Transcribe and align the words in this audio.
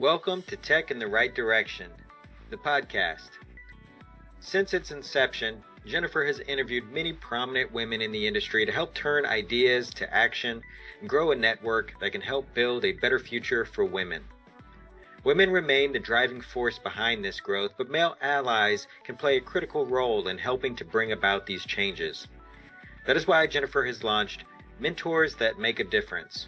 Welcome 0.00 0.40
to 0.44 0.56
Tech 0.56 0.90
in 0.90 0.98
the 0.98 1.06
Right 1.06 1.34
Direction, 1.34 1.90
the 2.48 2.56
podcast. 2.56 3.28
Since 4.40 4.72
its 4.72 4.92
inception, 4.92 5.62
Jennifer 5.84 6.24
has 6.24 6.40
interviewed 6.40 6.90
many 6.90 7.12
prominent 7.12 7.70
women 7.70 8.00
in 8.00 8.10
the 8.10 8.26
industry 8.26 8.64
to 8.64 8.72
help 8.72 8.94
turn 8.94 9.26
ideas 9.26 9.90
to 9.90 10.10
action 10.10 10.62
and 11.00 11.10
grow 11.10 11.32
a 11.32 11.36
network 11.36 11.92
that 12.00 12.12
can 12.12 12.22
help 12.22 12.46
build 12.54 12.86
a 12.86 12.92
better 12.92 13.18
future 13.18 13.66
for 13.66 13.84
women. 13.84 14.24
Women 15.22 15.50
remain 15.50 15.92
the 15.92 15.98
driving 15.98 16.40
force 16.40 16.78
behind 16.78 17.22
this 17.22 17.38
growth, 17.38 17.72
but 17.76 17.90
male 17.90 18.16
allies 18.22 18.86
can 19.04 19.16
play 19.16 19.36
a 19.36 19.42
critical 19.42 19.84
role 19.84 20.28
in 20.28 20.38
helping 20.38 20.74
to 20.76 20.84
bring 20.86 21.12
about 21.12 21.44
these 21.44 21.66
changes. 21.66 22.26
That 23.06 23.18
is 23.18 23.26
why 23.26 23.46
Jennifer 23.46 23.84
has 23.84 24.02
launched 24.02 24.44
Mentors 24.78 25.34
That 25.34 25.58
Make 25.58 25.78
a 25.78 25.84
Difference, 25.84 26.46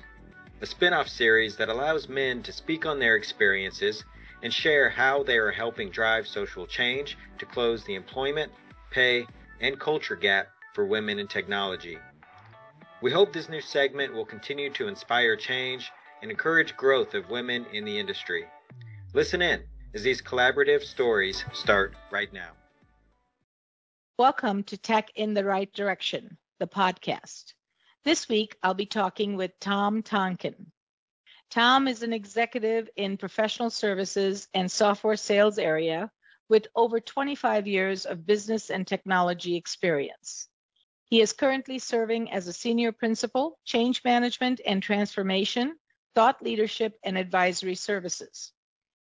a 0.62 0.66
spin 0.66 0.92
off 0.92 1.08
series 1.08 1.56
that 1.56 1.68
allows 1.68 2.08
men 2.08 2.40
to 2.40 2.52
speak 2.52 2.86
on 2.86 3.00
their 3.00 3.16
experiences 3.16 4.04
and 4.44 4.54
share 4.54 4.88
how 4.88 5.20
they 5.24 5.36
are 5.36 5.50
helping 5.50 5.90
drive 5.90 6.24
social 6.24 6.68
change 6.68 7.18
to 7.36 7.44
close 7.44 7.82
the 7.82 7.96
employment, 7.96 8.50
pay, 8.92 9.26
and 9.60 9.80
culture 9.80 10.14
gap 10.14 10.46
for 10.72 10.86
women 10.86 11.18
in 11.18 11.26
technology. 11.26 11.98
We 13.02 13.10
hope 13.10 13.32
this 13.32 13.48
new 13.48 13.60
segment 13.60 14.14
will 14.14 14.24
continue 14.24 14.70
to 14.74 14.86
inspire 14.86 15.34
change 15.34 15.90
and 16.22 16.30
encourage 16.30 16.76
growth 16.76 17.14
of 17.14 17.28
women 17.28 17.66
in 17.72 17.84
the 17.84 17.98
industry. 17.98 18.46
Listen 19.14 19.42
in 19.42 19.64
as 19.94 20.04
these 20.04 20.22
collaborative 20.22 20.84
stories 20.84 21.44
start 21.52 21.92
right 22.12 22.32
now. 22.32 22.52
Welcome 24.16 24.62
to 24.64 24.76
Tech 24.76 25.10
in 25.16 25.34
the 25.34 25.44
Right 25.44 25.72
Direction, 25.72 26.36
the 26.60 26.68
podcast. 26.68 27.54
This 28.04 28.28
week, 28.28 28.56
I'll 28.64 28.74
be 28.74 28.86
talking 28.86 29.36
with 29.36 29.52
Tom 29.60 30.02
Tonkin. 30.02 30.72
Tom 31.50 31.86
is 31.86 32.02
an 32.02 32.12
executive 32.12 32.90
in 32.96 33.16
professional 33.16 33.70
services 33.70 34.48
and 34.54 34.68
software 34.68 35.14
sales 35.14 35.56
area 35.56 36.10
with 36.48 36.66
over 36.74 36.98
25 36.98 37.68
years 37.68 38.04
of 38.04 38.26
business 38.26 38.70
and 38.70 38.84
technology 38.84 39.54
experience. 39.54 40.48
He 41.04 41.20
is 41.20 41.32
currently 41.32 41.78
serving 41.78 42.32
as 42.32 42.48
a 42.48 42.52
senior 42.52 42.90
principal, 42.90 43.60
change 43.64 44.02
management 44.04 44.60
and 44.66 44.82
transformation, 44.82 45.78
thought 46.16 46.42
leadership, 46.42 46.98
and 47.04 47.16
advisory 47.16 47.76
services. 47.76 48.52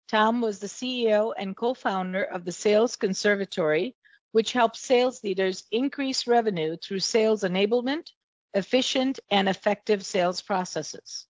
Tom 0.07 0.41
was 0.41 0.59
the 0.59 0.67
CEO 0.67 1.33
and 1.35 1.57
co 1.57 1.73
founder 1.73 2.23
of 2.23 2.45
the 2.45 2.51
Sales 2.51 2.97
Conservatory, 2.97 3.95
which 4.31 4.51
helps 4.51 4.79
sales 4.79 5.23
leaders 5.23 5.63
increase 5.71 6.27
revenue 6.27 6.77
through 6.77 6.99
sales 6.99 7.41
enablement, 7.41 8.11
efficient 8.55 9.19
and 9.29 9.47
effective 9.47 10.03
sales 10.03 10.41
processes. 10.41 11.27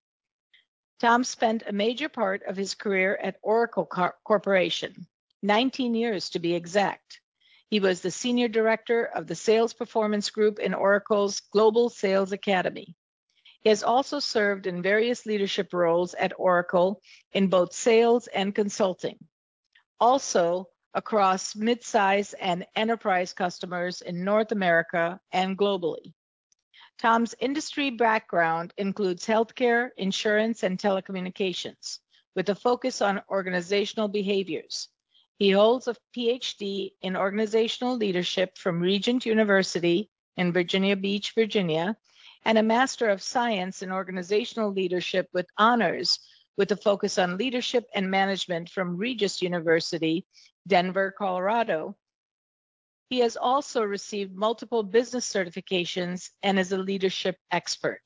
Tom 1.01 1.25
spent 1.25 1.63
a 1.67 1.73
major 1.73 2.07
part 2.07 2.43
of 2.43 2.55
his 2.55 2.75
career 2.75 3.19
at 3.21 3.37
Oracle 3.41 3.85
Cor- 3.85 4.15
Corporation, 4.23 5.07
19 5.41 5.93
years 5.95 6.29
to 6.29 6.39
be 6.39 6.55
exact. 6.55 7.19
He 7.69 7.81
was 7.81 7.99
the 7.99 8.11
senior 8.11 8.47
director 8.47 9.05
of 9.05 9.27
the 9.27 9.35
Sales 9.35 9.73
Performance 9.73 10.29
Group 10.29 10.59
in 10.59 10.73
Oracle's 10.73 11.41
Global 11.51 11.89
Sales 11.89 12.31
Academy. 12.31 12.95
He 13.61 13.69
has 13.69 13.83
also 13.83 14.19
served 14.19 14.67
in 14.67 14.81
various 14.81 15.25
leadership 15.25 15.73
roles 15.73 16.13
at 16.13 16.39
Oracle 16.39 17.01
in 17.33 17.47
both 17.47 17.73
sales 17.73 18.27
and 18.27 18.55
consulting. 18.55 19.17
Also, 19.99 20.69
across 20.93 21.55
midsize 21.55 22.33
and 22.39 22.65
enterprise 22.75 23.33
customers 23.33 24.01
in 24.01 24.23
North 24.23 24.53
America 24.53 25.19
and 25.33 25.57
globally. 25.57 26.13
Tom's 26.97 27.35
industry 27.39 27.89
background 27.89 28.73
includes 28.77 29.25
healthcare, 29.25 29.89
insurance, 29.97 30.63
and 30.63 30.79
telecommunications, 30.79 31.99
with 32.35 32.49
a 32.49 32.55
focus 32.55 33.01
on 33.01 33.21
organizational 33.29 34.07
behaviors. 34.07 34.87
He 35.37 35.51
holds 35.51 35.89
a 35.89 35.97
PhD 36.15 36.93
in 37.01 37.17
organizational 37.17 37.97
leadership 37.97 38.57
from 38.57 38.79
Regent 38.79 39.25
University 39.25 40.09
in 40.37 40.53
Virginia 40.53 40.95
Beach, 40.95 41.33
Virginia, 41.35 41.97
and 42.45 42.57
a 42.57 42.63
Master 42.63 43.09
of 43.09 43.21
Science 43.21 43.81
in 43.81 43.91
Organizational 43.91 44.71
Leadership 44.71 45.27
with 45.33 45.47
honors 45.57 46.19
with 46.57 46.71
a 46.71 46.77
focus 46.77 47.17
on 47.17 47.37
leadership 47.37 47.85
and 47.93 48.09
management 48.09 48.69
from 48.69 48.95
Regis 48.95 49.41
University, 49.41 50.25
Denver, 50.65 51.13
Colorado, 51.17 51.97
he 53.09 53.19
has 53.19 53.37
also 53.37 53.83
received 53.83 54.35
multiple 54.35 54.83
business 54.83 55.31
certifications 55.31 56.31
and 56.41 56.57
is 56.57 56.71
a 56.71 56.77
leadership 56.77 57.37
expert. 57.51 58.01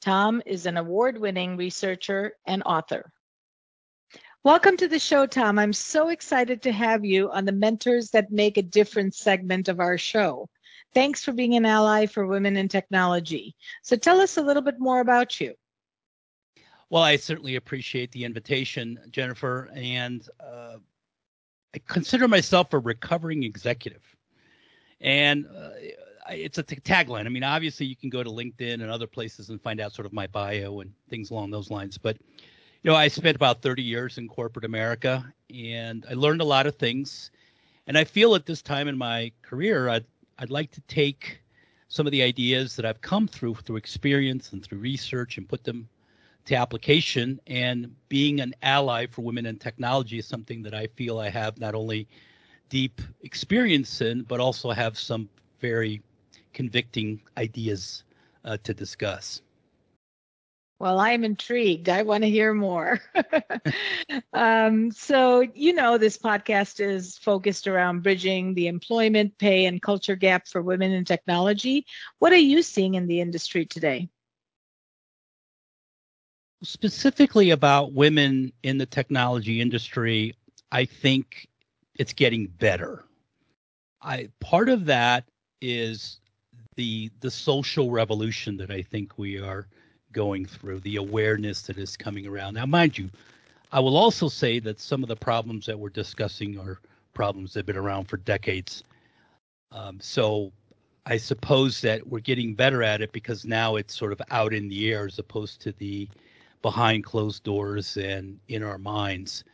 Tom 0.00 0.42
is 0.44 0.66
an 0.66 0.76
award 0.76 1.18
winning 1.18 1.56
researcher 1.56 2.32
and 2.46 2.62
author. 2.66 3.12
Welcome 4.42 4.76
to 4.76 4.88
the 4.88 4.98
show, 4.98 5.24
Tom. 5.24 5.58
I'm 5.58 5.72
so 5.72 6.08
excited 6.08 6.60
to 6.62 6.72
have 6.72 7.04
you 7.04 7.30
on 7.30 7.46
the 7.46 7.52
Mentors 7.52 8.10
That 8.10 8.30
Make 8.30 8.58
a 8.58 8.62
Difference 8.62 9.18
segment 9.18 9.68
of 9.68 9.80
our 9.80 9.96
show. 9.96 10.48
Thanks 10.92 11.24
for 11.24 11.32
being 11.32 11.54
an 11.54 11.64
ally 11.64 12.06
for 12.06 12.26
women 12.26 12.56
in 12.56 12.68
technology. 12.68 13.54
So 13.82 13.96
tell 13.96 14.20
us 14.20 14.36
a 14.36 14.42
little 14.42 14.62
bit 14.62 14.78
more 14.78 15.00
about 15.00 15.40
you. 15.40 15.54
Well, 16.90 17.02
I 17.02 17.16
certainly 17.16 17.56
appreciate 17.56 18.12
the 18.12 18.24
invitation, 18.24 19.00
Jennifer, 19.10 19.70
and 19.74 20.28
uh, 20.38 20.76
I 21.74 21.78
consider 21.88 22.28
myself 22.28 22.72
a 22.74 22.78
recovering 22.78 23.42
executive. 23.44 24.04
And 25.04 25.46
uh, 25.46 25.70
it's 26.30 26.56
a 26.58 26.62
t- 26.62 26.76
tagline. 26.76 27.26
I 27.26 27.28
mean, 27.28 27.44
obviously, 27.44 27.86
you 27.86 27.94
can 27.94 28.08
go 28.08 28.22
to 28.22 28.30
LinkedIn 28.30 28.74
and 28.74 28.90
other 28.90 29.06
places 29.06 29.50
and 29.50 29.60
find 29.60 29.80
out 29.80 29.92
sort 29.92 30.06
of 30.06 30.12
my 30.12 30.26
bio 30.26 30.80
and 30.80 30.90
things 31.10 31.30
along 31.30 31.50
those 31.50 31.70
lines. 31.70 31.98
But, 31.98 32.16
you 32.82 32.90
know, 32.90 32.96
I 32.96 33.08
spent 33.08 33.36
about 33.36 33.60
30 33.60 33.82
years 33.82 34.16
in 34.18 34.28
corporate 34.28 34.64
America 34.64 35.24
and 35.54 36.06
I 36.10 36.14
learned 36.14 36.40
a 36.40 36.44
lot 36.44 36.66
of 36.66 36.76
things. 36.76 37.30
And 37.86 37.98
I 37.98 38.04
feel 38.04 38.34
at 38.34 38.46
this 38.46 38.62
time 38.62 38.88
in 38.88 38.96
my 38.96 39.30
career, 39.42 39.90
I'd, 39.90 40.06
I'd 40.38 40.50
like 40.50 40.70
to 40.72 40.80
take 40.82 41.42
some 41.88 42.06
of 42.06 42.10
the 42.10 42.22
ideas 42.22 42.74
that 42.76 42.86
I've 42.86 43.02
come 43.02 43.28
through 43.28 43.56
through 43.56 43.76
experience 43.76 44.52
and 44.52 44.64
through 44.64 44.78
research 44.78 45.36
and 45.36 45.46
put 45.46 45.64
them 45.64 45.86
to 46.46 46.54
application. 46.56 47.38
And 47.46 47.94
being 48.08 48.40
an 48.40 48.54
ally 48.62 49.06
for 49.06 49.20
women 49.20 49.44
in 49.44 49.58
technology 49.58 50.18
is 50.18 50.26
something 50.26 50.62
that 50.62 50.74
I 50.74 50.86
feel 50.86 51.18
I 51.18 51.28
have 51.28 51.60
not 51.60 51.74
only 51.74 52.08
deep 52.68 53.00
experience 53.22 54.00
in, 54.00 54.22
but 54.22 54.40
also 54.40 54.70
have 54.70 54.98
some 54.98 55.28
very 55.60 56.02
convicting 56.52 57.20
ideas 57.36 58.04
uh, 58.44 58.56
to 58.62 58.74
discuss. 58.74 59.42
Well, 60.80 60.98
I'm 60.98 61.24
intrigued. 61.24 61.88
I 61.88 62.02
want 62.02 62.24
to 62.24 62.30
hear 62.30 62.52
more. 62.52 63.00
um, 64.32 64.90
so, 64.90 65.40
you 65.54 65.72
know, 65.72 65.98
this 65.98 66.18
podcast 66.18 66.80
is 66.80 67.16
focused 67.16 67.68
around 67.68 68.02
bridging 68.02 68.54
the 68.54 68.66
employment, 68.66 69.38
pay, 69.38 69.66
and 69.66 69.80
culture 69.80 70.16
gap 70.16 70.48
for 70.48 70.60
women 70.60 70.90
in 70.92 71.04
technology. 71.04 71.86
What 72.18 72.32
are 72.32 72.36
you 72.36 72.60
seeing 72.62 72.94
in 72.94 73.06
the 73.06 73.20
industry 73.20 73.64
today? 73.64 74.10
Specifically 76.62 77.50
about 77.50 77.92
women 77.92 78.52
in 78.62 78.78
the 78.78 78.86
technology 78.86 79.60
industry, 79.60 80.34
I 80.72 80.86
think 80.86 81.48
it's 81.96 82.12
getting 82.12 82.46
better. 82.46 83.04
I 84.02 84.28
part 84.40 84.68
of 84.68 84.84
that 84.86 85.24
is 85.60 86.20
the 86.76 87.10
the 87.20 87.30
social 87.30 87.90
revolution 87.90 88.56
that 88.58 88.70
I 88.70 88.82
think 88.82 89.18
we 89.18 89.40
are 89.40 89.66
going 90.12 90.46
through, 90.46 90.80
the 90.80 90.96
awareness 90.96 91.62
that 91.62 91.78
is 91.78 91.96
coming 91.96 92.26
around. 92.26 92.54
Now, 92.54 92.66
mind 92.66 92.96
you, 92.96 93.10
I 93.72 93.80
will 93.80 93.96
also 93.96 94.28
say 94.28 94.60
that 94.60 94.80
some 94.80 95.02
of 95.02 95.08
the 95.08 95.16
problems 95.16 95.66
that 95.66 95.78
we're 95.78 95.88
discussing 95.88 96.58
are 96.58 96.78
problems 97.14 97.52
that 97.52 97.60
have 97.60 97.66
been 97.66 97.76
around 97.76 98.04
for 98.04 98.16
decades. 98.18 98.84
Um, 99.72 99.98
so 100.00 100.52
I 101.06 101.16
suppose 101.16 101.80
that 101.80 102.06
we're 102.06 102.20
getting 102.20 102.54
better 102.54 102.82
at 102.82 103.02
it 103.02 103.12
because 103.12 103.44
now 103.44 103.76
it's 103.76 103.96
sort 103.96 104.12
of 104.12 104.22
out 104.30 104.54
in 104.54 104.68
the 104.68 104.92
air 104.92 105.06
as 105.06 105.18
opposed 105.18 105.60
to 105.62 105.72
the 105.72 106.08
behind 106.62 107.04
closed 107.04 107.42
doors 107.42 107.96
and 107.96 108.38
in 108.48 108.62
our 108.62 108.78
minds. 108.78 109.44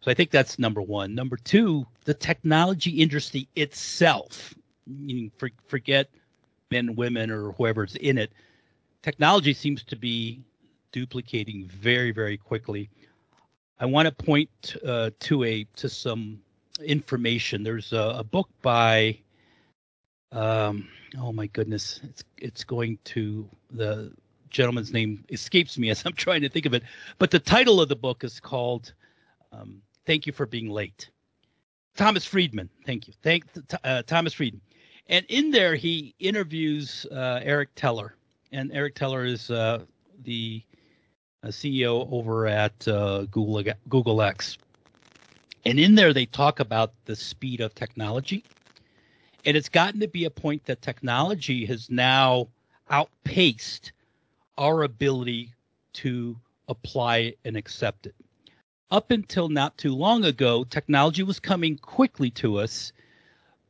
So 0.00 0.10
I 0.10 0.14
think 0.14 0.30
that's 0.30 0.58
number 0.58 0.82
one. 0.82 1.14
Number 1.14 1.36
two, 1.36 1.86
the 2.04 2.14
technology 2.14 2.90
industry 2.90 3.48
itself. 3.56 4.54
You 4.86 5.30
for, 5.38 5.50
forget 5.66 6.08
men, 6.70 6.94
women, 6.94 7.30
or 7.30 7.52
whoever's 7.52 7.96
in 7.96 8.18
it. 8.18 8.32
Technology 9.02 9.52
seems 9.52 9.82
to 9.84 9.96
be 9.96 10.40
duplicating 10.92 11.66
very, 11.66 12.12
very 12.12 12.36
quickly. 12.36 12.88
I 13.78 13.86
want 13.86 14.06
to 14.06 14.24
point 14.24 14.76
uh, 14.84 15.10
to 15.20 15.44
a 15.44 15.64
to 15.76 15.88
some 15.88 16.40
information. 16.84 17.62
There's 17.62 17.92
a, 17.92 18.16
a 18.18 18.24
book 18.24 18.48
by 18.62 19.18
um, 20.32 20.88
oh 21.18 21.32
my 21.32 21.46
goodness, 21.46 22.00
it's 22.04 22.24
it's 22.38 22.64
going 22.64 22.98
to 23.04 23.48
the 23.70 24.12
gentleman's 24.50 24.92
name 24.92 25.24
escapes 25.30 25.76
me 25.78 25.90
as 25.90 26.04
I'm 26.06 26.12
trying 26.14 26.42
to 26.42 26.48
think 26.48 26.66
of 26.66 26.74
it. 26.74 26.82
But 27.18 27.30
the 27.30 27.38
title 27.38 27.80
of 27.80 27.88
the 27.88 27.96
book 27.96 28.24
is 28.24 28.40
called 28.40 28.92
um, 29.52 29.82
Thank 30.06 30.26
you 30.26 30.32
for 30.32 30.46
being 30.46 30.70
late. 30.70 31.10
Thomas 31.96 32.24
Friedman. 32.24 32.70
Thank 32.84 33.08
you. 33.08 33.14
Thank 33.22 33.44
uh, 33.84 34.02
Thomas 34.02 34.32
Friedman. 34.32 34.60
And 35.08 35.24
in 35.28 35.50
there, 35.50 35.74
he 35.74 36.14
interviews 36.18 37.06
uh, 37.10 37.40
Eric 37.42 37.70
Teller. 37.74 38.14
And 38.52 38.72
Eric 38.72 38.94
Teller 38.94 39.24
is 39.24 39.50
uh, 39.50 39.84
the 40.22 40.62
a 41.46 41.48
CEO 41.48 42.10
over 42.10 42.46
at 42.46 42.86
uh, 42.88 43.24
Google 43.30 43.62
Google 43.88 44.20
X, 44.20 44.58
and 45.64 45.78
in 45.78 45.94
there 45.94 46.12
they 46.12 46.26
talk 46.26 46.60
about 46.60 46.92
the 47.04 47.14
speed 47.14 47.60
of 47.60 47.74
technology, 47.74 48.42
and 49.44 49.56
it's 49.56 49.68
gotten 49.68 50.00
to 50.00 50.08
be 50.08 50.24
a 50.24 50.30
point 50.30 50.64
that 50.64 50.82
technology 50.82 51.64
has 51.66 51.88
now 51.88 52.48
outpaced 52.90 53.92
our 54.58 54.82
ability 54.82 55.52
to 55.92 56.36
apply 56.68 57.34
and 57.44 57.56
accept 57.56 58.06
it. 58.06 58.14
Up 58.90 59.10
until 59.10 59.48
not 59.48 59.76
too 59.76 59.94
long 59.94 60.24
ago, 60.24 60.62
technology 60.62 61.24
was 61.24 61.40
coming 61.40 61.76
quickly 61.76 62.30
to 62.32 62.58
us, 62.60 62.92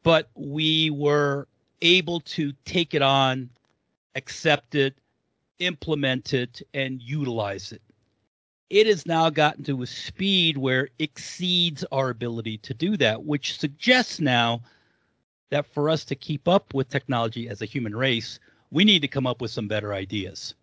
but 0.02 0.28
we 0.34 0.90
were 0.90 1.48
able 1.80 2.20
to 2.20 2.52
take 2.66 2.92
it 2.92 3.00
on, 3.00 3.48
accept 4.14 4.74
it, 4.74 4.94
implement 5.58 6.34
it, 6.34 6.60
and 6.74 7.00
utilize 7.00 7.72
it. 7.72 7.80
It 8.68 8.86
has 8.86 9.06
now 9.06 9.30
gotten 9.30 9.64
to 9.64 9.82
a 9.82 9.86
speed 9.86 10.58
where 10.58 10.84
it 10.84 10.92
exceeds 10.98 11.82
our 11.92 12.10
ability 12.10 12.58
to 12.58 12.74
do 12.74 12.96
that, 12.98 13.24
which 13.24 13.58
suggests 13.58 14.20
now 14.20 14.60
that 15.50 15.66
for 15.66 15.88
us 15.88 16.04
to 16.06 16.14
keep 16.14 16.46
up 16.46 16.74
with 16.74 16.90
technology 16.90 17.48
as 17.48 17.62
a 17.62 17.66
human 17.66 17.96
race, 17.96 18.38
we 18.70 18.84
need 18.84 19.00
to 19.00 19.08
come 19.08 19.26
up 19.26 19.40
with 19.40 19.50
some 19.50 19.68
better 19.68 19.94
ideas. 19.94 20.54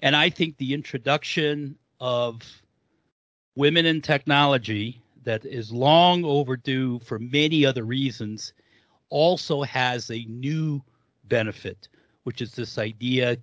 And 0.00 0.16
I 0.16 0.30
think 0.30 0.56
the 0.56 0.72
introduction 0.72 1.76
of 2.00 2.42
women 3.58 3.86
in 3.86 4.00
technology 4.00 5.02
that 5.24 5.44
is 5.44 5.72
long 5.72 6.24
overdue 6.24 7.00
for 7.00 7.18
many 7.18 7.66
other 7.66 7.82
reasons 7.82 8.52
also 9.10 9.62
has 9.62 10.12
a 10.12 10.24
new 10.28 10.80
benefit, 11.24 11.88
which 12.22 12.40
is 12.40 12.52
this 12.52 12.78
idea 12.78 13.36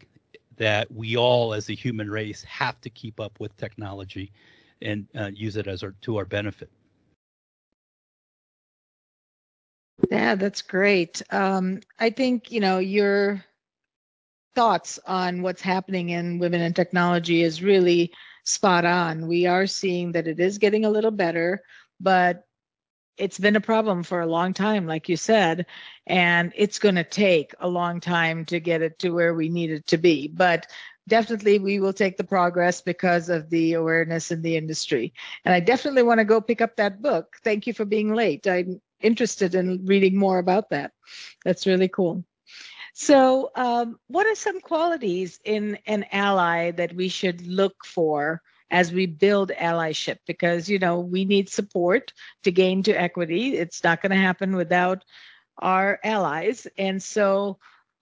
that 0.56 0.90
we 0.90 1.18
all 1.18 1.54
as 1.54 1.70
a 1.70 1.74
human 1.74 2.10
race 2.10 2.42
have 2.44 2.80
to 2.80 2.90
keep 2.90 3.20
up 3.20 3.38
with 3.42 3.56
technology 3.58 4.32
and 4.82 5.06
uh, 5.20 5.30
use 5.34 5.58
it 5.58 5.68
as 5.68 5.84
our 5.84 5.94
to 6.02 6.16
our 6.16 6.24
benefit. 6.24 6.70
Yeah, 10.10 10.36
that's 10.36 10.62
great. 10.62 11.22
Um, 11.30 11.82
I 12.00 12.10
think 12.10 12.54
you 12.54 12.62
know 12.62 12.80
your 12.80 13.44
thoughts 14.56 14.98
on 15.06 15.42
what's 15.42 15.62
happening 15.62 16.12
in 16.12 16.40
women 16.40 16.62
in 16.62 16.74
technology 16.74 17.44
is 17.44 17.62
really 17.62 18.14
spot 18.46 18.86
on. 18.86 19.28
We 19.28 19.46
are 19.48 19.68
seeing 19.68 20.14
that 20.14 20.28
it 20.28 20.40
is 20.40 20.58
getting 20.58 20.86
a 20.86 20.90
little 20.90 21.12
better, 21.12 21.64
but 22.00 22.46
it's 23.18 23.40
been 23.40 23.56
a 23.56 23.62
problem 23.62 24.04
for 24.04 24.22
a 24.22 24.28
long 24.28 24.54
time, 24.54 24.88
like 24.88 25.10
you 25.10 25.18
said, 25.18 25.66
and 26.06 26.52
it's 26.56 26.80
going 26.80 26.96
to 26.96 27.04
take 27.04 27.54
a 27.60 27.68
long 27.68 28.00
time 28.00 28.46
to 28.46 28.60
get 28.60 28.82
it 28.82 29.00
to 29.00 29.12
where 29.12 29.34
we 29.34 29.50
need 29.50 29.72
it 29.72 29.88
to 29.88 29.98
be. 29.98 30.28
But 30.28 30.68
definitely 31.08 31.60
we 31.60 31.80
will 31.80 31.94
take 31.94 32.18
the 32.18 32.24
progress 32.24 32.82
because 32.82 33.30
of 33.30 33.50
the 33.50 33.74
awareness 33.74 34.32
in 34.32 34.42
the 34.42 34.58
industry. 34.58 35.14
And 35.46 35.54
I 35.54 35.60
definitely 35.60 36.04
want 36.04 36.20
to 36.20 36.26
go 36.26 36.42
pick 36.42 36.62
up 36.62 36.76
that 36.76 37.02
book. 37.02 37.38
Thank 37.44 37.68
you 37.68 37.74
for 37.74 37.86
being 37.86 38.14
late. 38.14 38.48
I'm 38.48 38.82
interested 39.00 39.56
in 39.56 39.86
reading 39.86 40.18
more 40.18 40.40
about 40.40 40.70
that. 40.72 40.92
That's 41.44 41.68
really 41.68 41.88
cool. 41.88 42.26
So, 42.98 43.52
um, 43.56 44.00
what 44.08 44.26
are 44.26 44.36
some 44.36 44.62
qualities 44.62 45.42
in 45.44 45.78
an 45.86 46.06
ally 46.14 46.72
that 46.72 46.96
we 46.96 47.10
should 47.10 47.46
look 47.46 47.84
for 47.84 48.42
as 48.72 48.94
we 48.94 49.06
build 49.06 49.52
allyship? 49.52 50.20
Because, 50.26 50.70
you 50.70 50.80
know, 50.80 51.02
we 51.02 51.26
need 51.26 51.50
support 51.50 52.14
to 52.44 52.54
gain 52.54 52.84
to 52.84 52.94
equity. 52.94 53.58
It's 53.58 53.84
not 53.84 54.02
going 54.02 54.12
to 54.14 54.16
happen 54.16 54.56
without 54.56 55.04
our 55.58 56.00
allies. 56.06 56.68
And 56.78 57.04
so, 57.04 57.60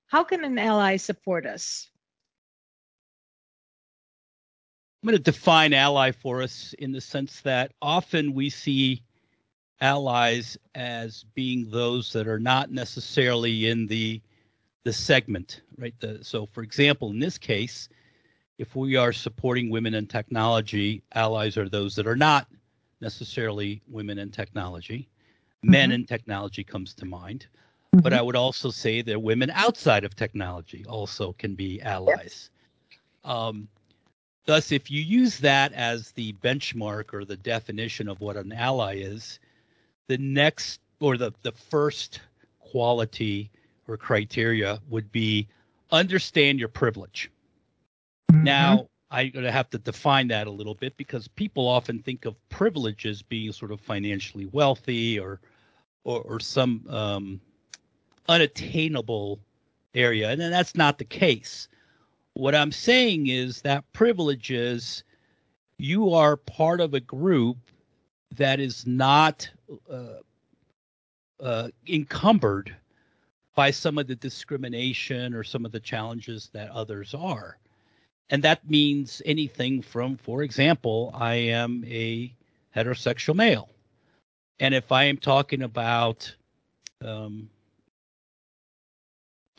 how 0.10 0.24
can 0.24 0.46
an 0.46 0.60
ally 0.60 0.98
support 0.98 1.48
us? 1.48 1.90
I'm 5.02 5.08
going 5.08 5.18
to 5.18 5.24
define 5.24 5.74
ally 5.74 6.12
for 6.12 6.44
us 6.44 6.76
in 6.78 6.92
the 6.92 7.02
sense 7.02 7.42
that 7.42 7.72
often 7.82 8.36
we 8.36 8.52
see 8.52 9.02
allies 9.82 10.56
as 10.76 11.26
being 11.34 11.72
those 11.72 12.14
that 12.14 12.28
are 12.28 12.40
not 12.40 12.70
necessarily 12.70 13.68
in 13.68 13.88
the 13.88 14.22
the 14.84 14.94
segment, 14.94 15.62
right? 15.78 15.96
The, 16.00 16.20
so, 16.24 16.46
for 16.52 16.62
example, 16.62 17.10
in 17.10 17.20
this 17.20 17.38
case, 17.38 17.90
if 18.58 18.76
we 18.76 18.96
are 18.96 19.14
supporting 19.14 19.70
women 19.70 19.94
in 19.94 20.08
technology, 20.08 21.02
allies 21.14 21.58
are 21.58 21.70
those 21.70 21.96
that 21.96 22.08
are 22.08 22.16
not 22.16 22.48
necessarily 23.02 23.82
women 23.88 24.20
in 24.20 24.30
technology. 24.30 25.10
Mm-hmm. 25.64 25.72
Men 25.72 25.92
in 25.92 26.06
technology 26.06 26.64
comes 26.64 26.94
to 26.96 27.06
mind. 27.06 27.48
Mm-hmm. 27.94 28.02
But 28.02 28.14
I 28.14 28.22
would 28.22 28.36
also 28.36 28.72
say 28.72 29.02
that 29.02 29.22
women 29.22 29.50
outside 29.52 30.04
of 30.04 30.16
technology 30.16 30.86
also 30.88 31.34
can 31.34 31.56
be 31.56 31.82
allies. 31.82 32.50
Yep. 33.24 33.34
Um, 33.34 33.68
thus, 34.46 34.72
if 34.72 34.92
you 34.92 35.02
use 35.02 35.38
that 35.40 35.74
as 35.74 36.12
the 36.12 36.34
benchmark 36.34 37.14
or 37.14 37.24
the 37.26 37.38
definition 37.38 38.10
of 38.10 38.20
what 38.20 38.36
an 38.36 38.52
ally 38.52 38.96
is, 38.96 39.40
the 40.08 40.18
next 40.18 40.82
or 41.00 41.18
the, 41.18 41.32
the 41.44 41.52
first 41.52 42.20
quality 42.60 43.52
or 43.88 43.98
criteria 43.98 44.80
would 44.90 45.12
be 45.12 45.48
understand 45.92 46.60
your 46.60 46.70
privilege. 46.70 47.32
Mm-hmm. 48.32 48.44
Now, 48.44 48.88
I'm 49.12 49.30
going 49.30 49.46
to 49.46 49.52
have 49.52 49.70
to 49.72 49.78
define 49.78 50.28
that 50.30 50.48
a 50.48 50.52
little 50.52 50.74
bit 50.74 50.98
because 50.98 51.28
people 51.28 51.68
often 51.68 52.00
think 52.00 52.26
of 52.26 52.36
privilege 52.50 53.06
as 53.06 53.22
being 53.22 53.52
sort 53.52 53.72
of 53.72 53.80
financially 53.80 54.48
wealthy 54.48 55.20
or 55.20 55.40
or, 56.06 56.22
or 56.22 56.40
some 56.40 56.86
um, 56.90 57.40
unattainable 58.28 59.40
area, 59.96 60.32
and 60.32 60.42
that's 60.42 60.76
not 60.76 60.98
the 60.98 61.06
case. 61.06 61.70
What 62.34 62.56
I'm 62.56 62.72
saying 62.72 63.28
is 63.28 63.62
that 63.62 63.86
privilege 63.94 64.52
is 64.52 65.04
you 65.78 66.14
are 66.14 66.36
part 66.36 66.82
of 66.82 66.94
a 66.94 67.00
group 67.00 67.58
that 68.36 68.60
is 68.60 68.86
not 68.88 69.50
uh, 69.90 70.20
uh, 71.40 71.68
encumbered 71.88 72.76
by 73.56 73.72
some 73.72 73.98
of 73.98 74.08
the 74.08 74.16
discrimination 74.16 75.34
or 75.34 75.44
some 75.44 75.66
of 75.66 75.72
the 75.72 75.80
challenges 75.80 76.50
that 76.54 76.70
others 76.72 77.14
are. 77.14 77.58
And 78.30 78.44
that 78.44 78.68
means 78.70 79.22
anything 79.26 79.82
from, 79.82 80.18
for 80.18 80.44
example, 80.44 81.12
I 81.14 81.36
am 81.36 81.84
a 81.86 82.34
heterosexual 82.76 83.36
male. 83.36 83.70
And 84.60 84.74
if 84.74 84.92
I 84.92 85.06
am 85.06 85.18
talking 85.18 85.62
about 85.62 86.34
um, 87.04 87.50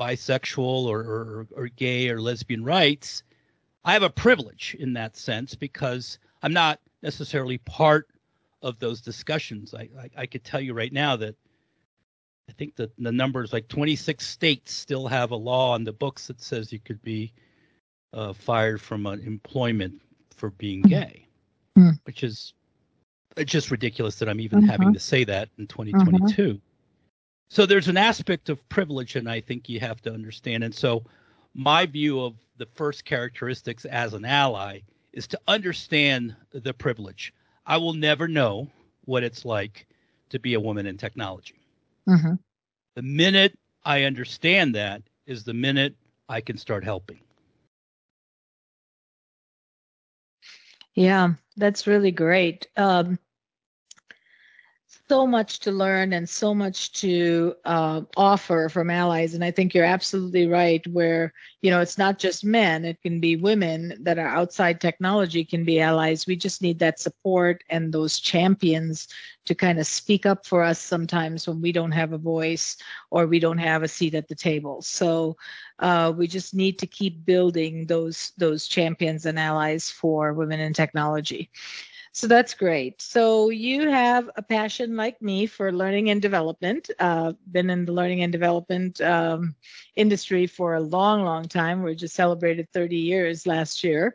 bisexual 0.00 0.86
or, 0.86 1.00
or, 1.00 1.46
or 1.54 1.68
gay 1.68 2.08
or 2.08 2.20
lesbian 2.20 2.64
rights, 2.64 3.22
I 3.84 3.92
have 3.92 4.02
a 4.02 4.10
privilege 4.10 4.76
in 4.78 4.94
that 4.94 5.16
sense 5.16 5.54
because 5.54 6.18
I'm 6.42 6.52
not 6.52 6.80
necessarily 7.02 7.58
part 7.58 8.08
of 8.62 8.78
those 8.78 9.02
discussions. 9.02 9.74
I, 9.74 9.88
I, 9.98 10.10
I 10.16 10.26
could 10.26 10.42
tell 10.42 10.60
you 10.60 10.72
right 10.72 10.92
now 10.92 11.16
that 11.16 11.36
I 12.48 12.52
think 12.52 12.76
that 12.76 12.92
the 12.98 13.12
numbers 13.12 13.52
like 13.52 13.68
26 13.68 14.26
states 14.26 14.72
still 14.72 15.06
have 15.06 15.30
a 15.30 15.36
law 15.36 15.72
on 15.72 15.84
the 15.84 15.92
books 15.92 16.26
that 16.26 16.40
says 16.40 16.72
you 16.72 16.78
could 16.78 17.02
be 17.02 17.32
uh, 18.12 18.32
fired 18.32 18.80
from 18.80 19.06
an 19.06 19.20
employment 19.20 20.00
for 20.36 20.50
being 20.50 20.82
hmm. 20.82 20.88
gay, 20.88 21.26
mm. 21.76 21.98
which 22.04 22.22
is 22.22 22.54
it's 23.36 23.50
just 23.50 23.70
ridiculous 23.70 24.16
that 24.16 24.28
I'm 24.28 24.40
even 24.40 24.60
mm-hmm. 24.60 24.68
having 24.68 24.92
to 24.92 25.00
say 25.00 25.24
that 25.24 25.48
in 25.58 25.66
2022. 25.66 26.42
Mm-hmm. 26.42 26.58
So 27.50 27.66
there's 27.66 27.88
an 27.88 27.96
aspect 27.96 28.48
of 28.48 28.66
privilege, 28.68 29.16
and 29.16 29.28
I 29.28 29.40
think 29.40 29.68
you 29.68 29.80
have 29.80 30.00
to 30.02 30.12
understand. 30.12 30.64
And 30.64 30.74
so 30.74 31.04
my 31.54 31.86
view 31.86 32.20
of 32.20 32.34
the 32.58 32.66
first 32.74 33.04
characteristics 33.04 33.84
as 33.84 34.14
an 34.14 34.24
ally 34.24 34.80
is 35.12 35.26
to 35.28 35.40
understand 35.48 36.34
the 36.52 36.74
privilege. 36.74 37.32
I 37.66 37.76
will 37.76 37.92
never 37.92 38.28
know 38.28 38.68
what 39.04 39.22
it's 39.22 39.44
like 39.44 39.86
to 40.30 40.38
be 40.38 40.54
a 40.54 40.60
woman 40.60 40.86
in 40.86 40.96
technology. 40.96 41.63
Mm-hmm. 42.08 42.34
The 42.96 43.02
minute 43.02 43.58
I 43.84 44.04
understand 44.04 44.74
that 44.74 45.02
is 45.26 45.44
the 45.44 45.54
minute 45.54 45.96
I 46.28 46.40
can 46.40 46.56
start 46.56 46.84
helping. 46.84 47.20
Yeah, 50.94 51.34
that's 51.56 51.86
really 51.86 52.12
great. 52.12 52.68
Um, 52.76 53.18
so 55.08 55.26
much 55.26 55.58
to 55.60 55.70
learn 55.70 56.14
and 56.14 56.26
so 56.28 56.54
much 56.54 56.92
to 56.92 57.54
uh, 57.66 58.00
offer 58.16 58.68
from 58.70 58.88
allies. 58.88 59.34
And 59.34 59.44
I 59.44 59.50
think 59.50 59.74
you're 59.74 59.84
absolutely 59.84 60.46
right, 60.46 60.86
where, 60.86 61.32
you 61.60 61.70
know, 61.70 61.80
it's 61.80 61.98
not 61.98 62.18
just 62.18 62.44
men, 62.44 62.84
it 62.86 63.02
can 63.02 63.20
be 63.20 63.36
women 63.36 63.94
that 64.00 64.18
are 64.18 64.28
outside 64.28 64.80
technology 64.80 65.44
can 65.44 65.64
be 65.64 65.78
allies. 65.78 66.26
We 66.26 66.36
just 66.36 66.62
need 66.62 66.78
that 66.78 66.98
support 67.00 67.62
and 67.68 67.92
those 67.92 68.18
champions 68.18 69.08
to 69.44 69.54
kind 69.54 69.78
of 69.78 69.86
speak 69.86 70.24
up 70.24 70.46
for 70.46 70.62
us 70.62 70.78
sometimes 70.78 71.46
when 71.46 71.60
we 71.60 71.70
don't 71.70 71.92
have 71.92 72.12
a 72.14 72.18
voice 72.18 72.78
or 73.10 73.26
we 73.26 73.38
don't 73.38 73.58
have 73.58 73.82
a 73.82 73.88
seat 73.88 74.14
at 74.14 74.28
the 74.28 74.34
table. 74.34 74.80
So 74.80 75.36
uh, 75.80 76.14
we 76.16 76.26
just 76.26 76.54
need 76.54 76.78
to 76.78 76.86
keep 76.86 77.26
building 77.26 77.86
those 77.86 78.32
those 78.38 78.66
champions 78.66 79.26
and 79.26 79.38
allies 79.38 79.90
for 79.90 80.32
women 80.32 80.60
in 80.60 80.72
technology. 80.72 81.50
So 82.14 82.28
that's 82.28 82.54
great. 82.54 83.02
So 83.02 83.50
you 83.50 83.88
have 83.88 84.30
a 84.36 84.42
passion 84.42 84.94
like 84.94 85.20
me 85.20 85.46
for 85.46 85.72
learning 85.72 86.10
and 86.10 86.22
development. 86.22 86.88
Uh, 87.00 87.32
been 87.50 87.70
in 87.70 87.84
the 87.86 87.92
learning 87.92 88.22
and 88.22 88.30
development 88.30 89.00
um, 89.00 89.56
industry 89.96 90.46
for 90.46 90.74
a 90.74 90.80
long, 90.80 91.24
long 91.24 91.48
time. 91.48 91.82
We 91.82 91.96
just 91.96 92.14
celebrated 92.14 92.70
30 92.72 92.96
years 92.96 93.48
last 93.48 93.82
year. 93.82 94.14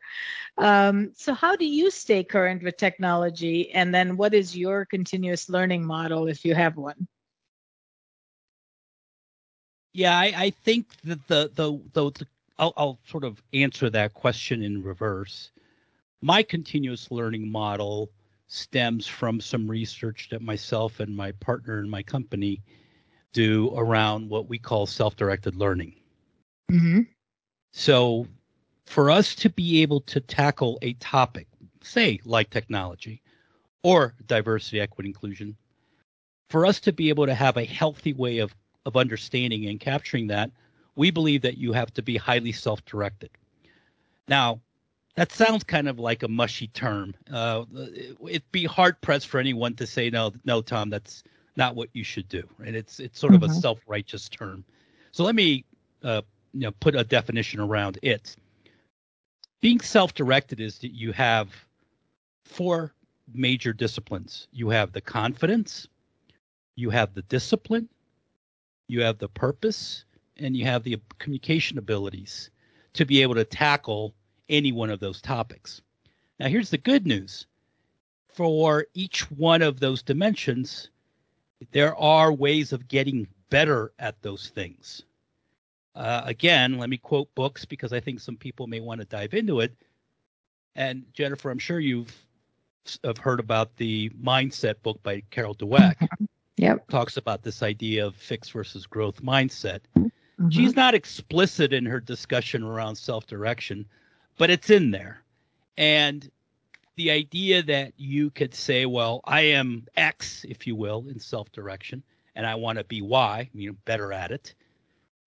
Um, 0.58 1.12
so 1.13 1.34
how 1.34 1.58
do 1.58 1.65
you 1.65 1.91
stay 1.91 2.24
current 2.24 2.63
with 2.63 2.77
technology? 2.77 3.70
And 3.74 3.94
then 3.94 4.15
what 4.15 4.34
is 4.34 4.56
your 4.56 4.86
continuous 4.86 5.50
learning 5.50 5.86
model 5.86 6.29
if 6.29 6.46
you 6.46 6.56
have 6.56 6.77
one? 6.77 7.06
Yeah, 9.91 10.18
I, 10.18 10.34
I 10.38 10.50
think 10.51 10.88
that 11.03 11.27
the 11.27 11.51
the, 11.53 11.77
the, 11.91 12.12
the 12.12 12.27
I'll, 12.58 12.74
I'll 12.77 13.00
sort 13.06 13.25
of 13.25 13.41
answer 13.53 13.89
that 13.89 14.13
question 14.13 14.63
in 14.63 14.84
reverse 14.84 15.51
my 16.21 16.43
continuous 16.43 17.11
learning 17.11 17.49
model 17.51 18.11
stems 18.47 19.05
from 19.07 19.39
some 19.39 19.69
research 19.69 20.29
that 20.31 20.41
myself 20.41 20.99
and 20.99 21.15
my 21.15 21.31
partner 21.33 21.79
in 21.79 21.89
my 21.89 22.03
company 22.03 22.61
do 23.31 23.71
around 23.75 24.27
what 24.29 24.49
we 24.49 24.57
call 24.57 24.85
self-directed 24.85 25.55
learning. 25.55 25.95
Mm-hmm. 26.71 27.01
So, 27.71 28.27
for 28.85 29.11
us 29.11 29.35
to 29.35 29.49
be 29.49 29.83
able 29.83 30.01
to 30.01 30.19
tackle 30.19 30.79
a 30.81 30.93
topic, 30.93 31.47
say 31.81 32.19
like 32.25 32.49
technology 32.49 33.21
or 33.83 34.15
diversity, 34.25 34.81
equity, 34.81 35.09
inclusion, 35.09 35.55
for 36.49 36.65
us 36.65 36.79
to 36.79 36.91
be 36.91 37.09
able 37.09 37.27
to 37.27 37.35
have 37.35 37.57
a 37.57 37.65
healthy 37.65 38.13
way 38.13 38.39
of 38.39 38.55
of 38.85 38.97
understanding 38.97 39.67
and 39.67 39.79
capturing 39.79 40.27
that, 40.27 40.51
we 40.95 41.11
believe 41.11 41.41
that 41.43 41.57
you 41.57 41.73
have 41.73 41.93
to 41.93 42.01
be 42.01 42.17
highly 42.17 42.51
self-directed. 42.51 43.29
Now, 44.27 44.61
that 45.19 45.33
sounds 45.33 45.65
kind 45.65 45.89
of 45.89 45.99
like 45.99 46.23
a 46.23 46.29
mushy 46.29 46.67
term. 46.67 47.13
Uh, 47.29 47.65
it'd 48.25 48.49
be 48.53 48.63
hard 48.63 49.01
pressed 49.01 49.27
for 49.27 49.38
anyone 49.38 49.75
to 49.75 49.85
say 49.85 50.09
no, 50.09 50.31
no, 50.45 50.61
Tom, 50.61 50.89
that's 50.89 51.23
not 51.57 51.75
what 51.75 51.89
you 51.91 52.05
should 52.05 52.29
do. 52.29 52.47
And 52.65 52.73
it's 52.73 53.01
it's 53.01 53.19
sort 53.19 53.33
mm-hmm. 53.33 53.43
of 53.43 53.49
a 53.49 53.51
mm-hmm. 53.51 53.59
self 53.59 53.79
righteous 53.85 54.29
term. 54.29 54.63
So 55.11 55.25
let 55.25 55.35
me 55.35 55.65
uh, 56.03 56.21
you 56.53 56.61
know 56.61 56.71
put 56.79 56.95
a 56.95 57.03
definition 57.03 57.59
around 57.59 57.99
it. 58.01 58.38
Being 59.59 59.81
self 59.81 60.13
directed 60.13 60.61
is 60.61 60.79
that 60.79 60.93
you 60.93 61.11
have 61.11 61.49
four 62.45 62.93
major 63.33 63.73
disciplines. 63.73 64.47
You 64.53 64.69
have 64.69 64.93
the 64.93 65.01
confidence, 65.01 65.85
you 66.77 66.91
have 66.91 67.13
the 67.13 67.23
discipline, 67.23 67.89
you 68.88 69.01
have 69.01 69.17
the 69.17 69.27
purpose, 69.27 70.05
and 70.38 70.55
you 70.55 70.63
have 70.63 70.83
the 70.83 70.97
communication 71.17 71.77
abilities 71.77 72.51
to 72.93 73.03
be 73.03 73.21
able 73.21 73.35
to 73.35 73.43
tackle 73.43 74.13
any 74.50 74.72
one 74.72 74.89
of 74.89 75.00
those 75.00 75.22
topics. 75.22 75.82
Now, 76.39 76.48
here's 76.48 76.70
the 76.70 76.77
good 76.77 77.06
news 77.06 77.46
for 78.39 78.86
each 78.94 79.29
one 79.32 79.62
of 79.62 79.82
those 79.82 80.01
dimensions, 80.01 80.89
there 81.72 81.94
are 81.98 82.32
ways 82.32 82.72
of 82.72 82.88
getting 82.88 83.27
better 83.50 83.91
at 84.00 84.22
those 84.22 84.50
things. 84.50 85.03
Uh, 85.96 86.22
again, 86.24 86.77
let 86.77 86.89
me 86.89 86.98
quote 86.98 87.34
books 87.36 87.65
because 87.65 87.91
I 87.91 88.00
think 88.00 88.22
some 88.22 88.38
people 88.38 88.68
may 88.68 88.79
want 88.79 89.01
to 89.01 89.06
dive 89.06 89.34
into 89.34 89.60
it. 89.60 89.75
And 90.75 91.03
Jennifer, 91.13 91.50
I'm 91.50 91.60
sure 91.60 91.79
you've 91.79 92.15
have 93.03 93.18
heard 93.18 93.39
about 93.39 93.75
the 93.75 94.10
mindset 94.12 94.75
book 94.82 95.03
by 95.03 95.22
Carol 95.32 95.56
Dweck. 95.56 96.08
Yep. 96.56 96.89
Talks 96.89 97.15
about 97.15 97.41
this 97.41 97.63
idea 97.63 98.06
of 98.06 98.18
fixed 98.18 98.51
versus 98.51 98.86
growth 98.86 99.24
mindset. 99.24 99.79
Mm-hmm. 99.98 100.50
She's 100.50 100.75
not 100.75 100.94
explicit 100.94 101.72
in 101.72 101.86
her 101.86 102.01
discussion 102.01 102.63
around 102.63 102.98
self-direction, 102.98 103.86
but 104.39 104.50
it's 104.50 104.72
in 104.72 104.89
there. 104.89 105.22
And 105.77 106.31
the 106.96 107.12
idea 107.12 107.62
that 107.62 107.93
you 107.98 108.31
could 108.31 108.55
say, 108.55 108.88
well, 108.88 109.22
I 109.25 109.41
am 109.41 109.86
X, 109.96 110.46
if 110.50 110.65
you 110.65 110.75
will, 110.75 111.05
in 111.10 111.19
self 111.19 111.51
direction, 111.51 112.01
and 112.36 112.48
I 112.48 112.55
want 112.55 112.79
to 112.79 112.84
be 112.86 113.03
Y, 113.03 113.50
you 113.53 113.69
know, 113.69 113.77
better 113.86 114.12
at 114.12 114.31
it. 114.31 114.55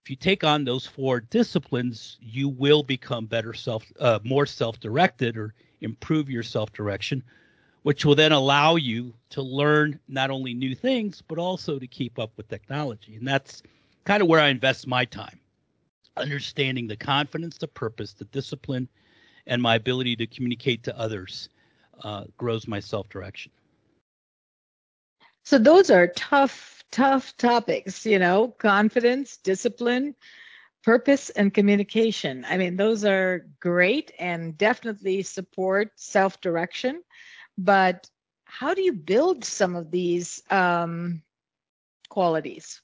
If 0.02 0.11
you 0.11 0.16
take 0.16 0.42
on 0.42 0.64
those 0.64 0.87
four 0.87 1.21
disciplines, 1.21 2.19
you 2.21 2.49
will 2.49 2.83
become 2.83 3.26
better 3.26 3.54
self, 3.54 3.85
uh, 4.00 4.19
more 4.25 4.47
self 4.47 4.81
directed 4.81 5.37
or 5.37 5.54
improve 5.83 6.28
your 6.28 6.42
self 6.42 6.73
direction, 6.73 7.23
which 7.83 8.04
will 8.04 8.16
then 8.16 8.33
allow 8.33 8.76
you 8.76 9.14
to 9.31 9.42
learn 9.42 10.00
not 10.09 10.31
only 10.31 10.54
new 10.54 10.75
things, 10.75 11.23
but 11.28 11.38
also 11.38 11.78
to 11.78 11.87
keep 11.87 12.19
up 12.19 12.33
with 12.37 12.49
technology. 12.49 13.16
And 13.16 13.28
that's 13.28 13.62
kind 14.04 14.23
of 14.23 14.28
where 14.28 14.40
I 14.40 14.49
invest 14.49 14.87
my 14.87 15.04
time 15.04 15.38
understanding 16.16 16.87
the 16.87 16.97
confidence, 16.97 17.59
the 17.59 17.69
purpose, 17.69 18.12
the 18.12 18.25
discipline, 18.26 18.88
and 19.46 19.61
my 19.61 19.75
ability 19.75 20.16
to 20.16 20.26
communicate 20.26 20.82
to 20.84 20.99
others 20.99 21.49
uh, 22.02 22.25
grows 22.37 22.66
my 22.66 22.80
self 22.80 23.08
direction. 23.08 23.52
So 25.44 25.58
those 25.58 25.90
are 25.90 26.06
tough, 26.08 26.84
tough 26.90 27.37
topics, 27.37 28.06
you 28.06 28.18
know, 28.18 28.49
confidence, 28.58 29.38
discipline, 29.38 30.14
purpose, 30.84 31.30
and 31.30 31.52
communication. 31.52 32.44
I 32.49 32.56
mean, 32.56 32.76
those 32.76 33.04
are 33.04 33.46
great 33.61 34.12
and 34.18 34.56
definitely 34.56 35.22
support 35.22 35.90
self 35.96 36.40
direction. 36.40 37.02
But 37.58 38.08
how 38.44 38.75
do 38.75 38.82
you 38.82 38.92
build 38.92 39.44
some 39.44 39.75
of 39.75 39.90
these 39.90 40.42
um, 40.50 41.22
qualities? 42.08 42.80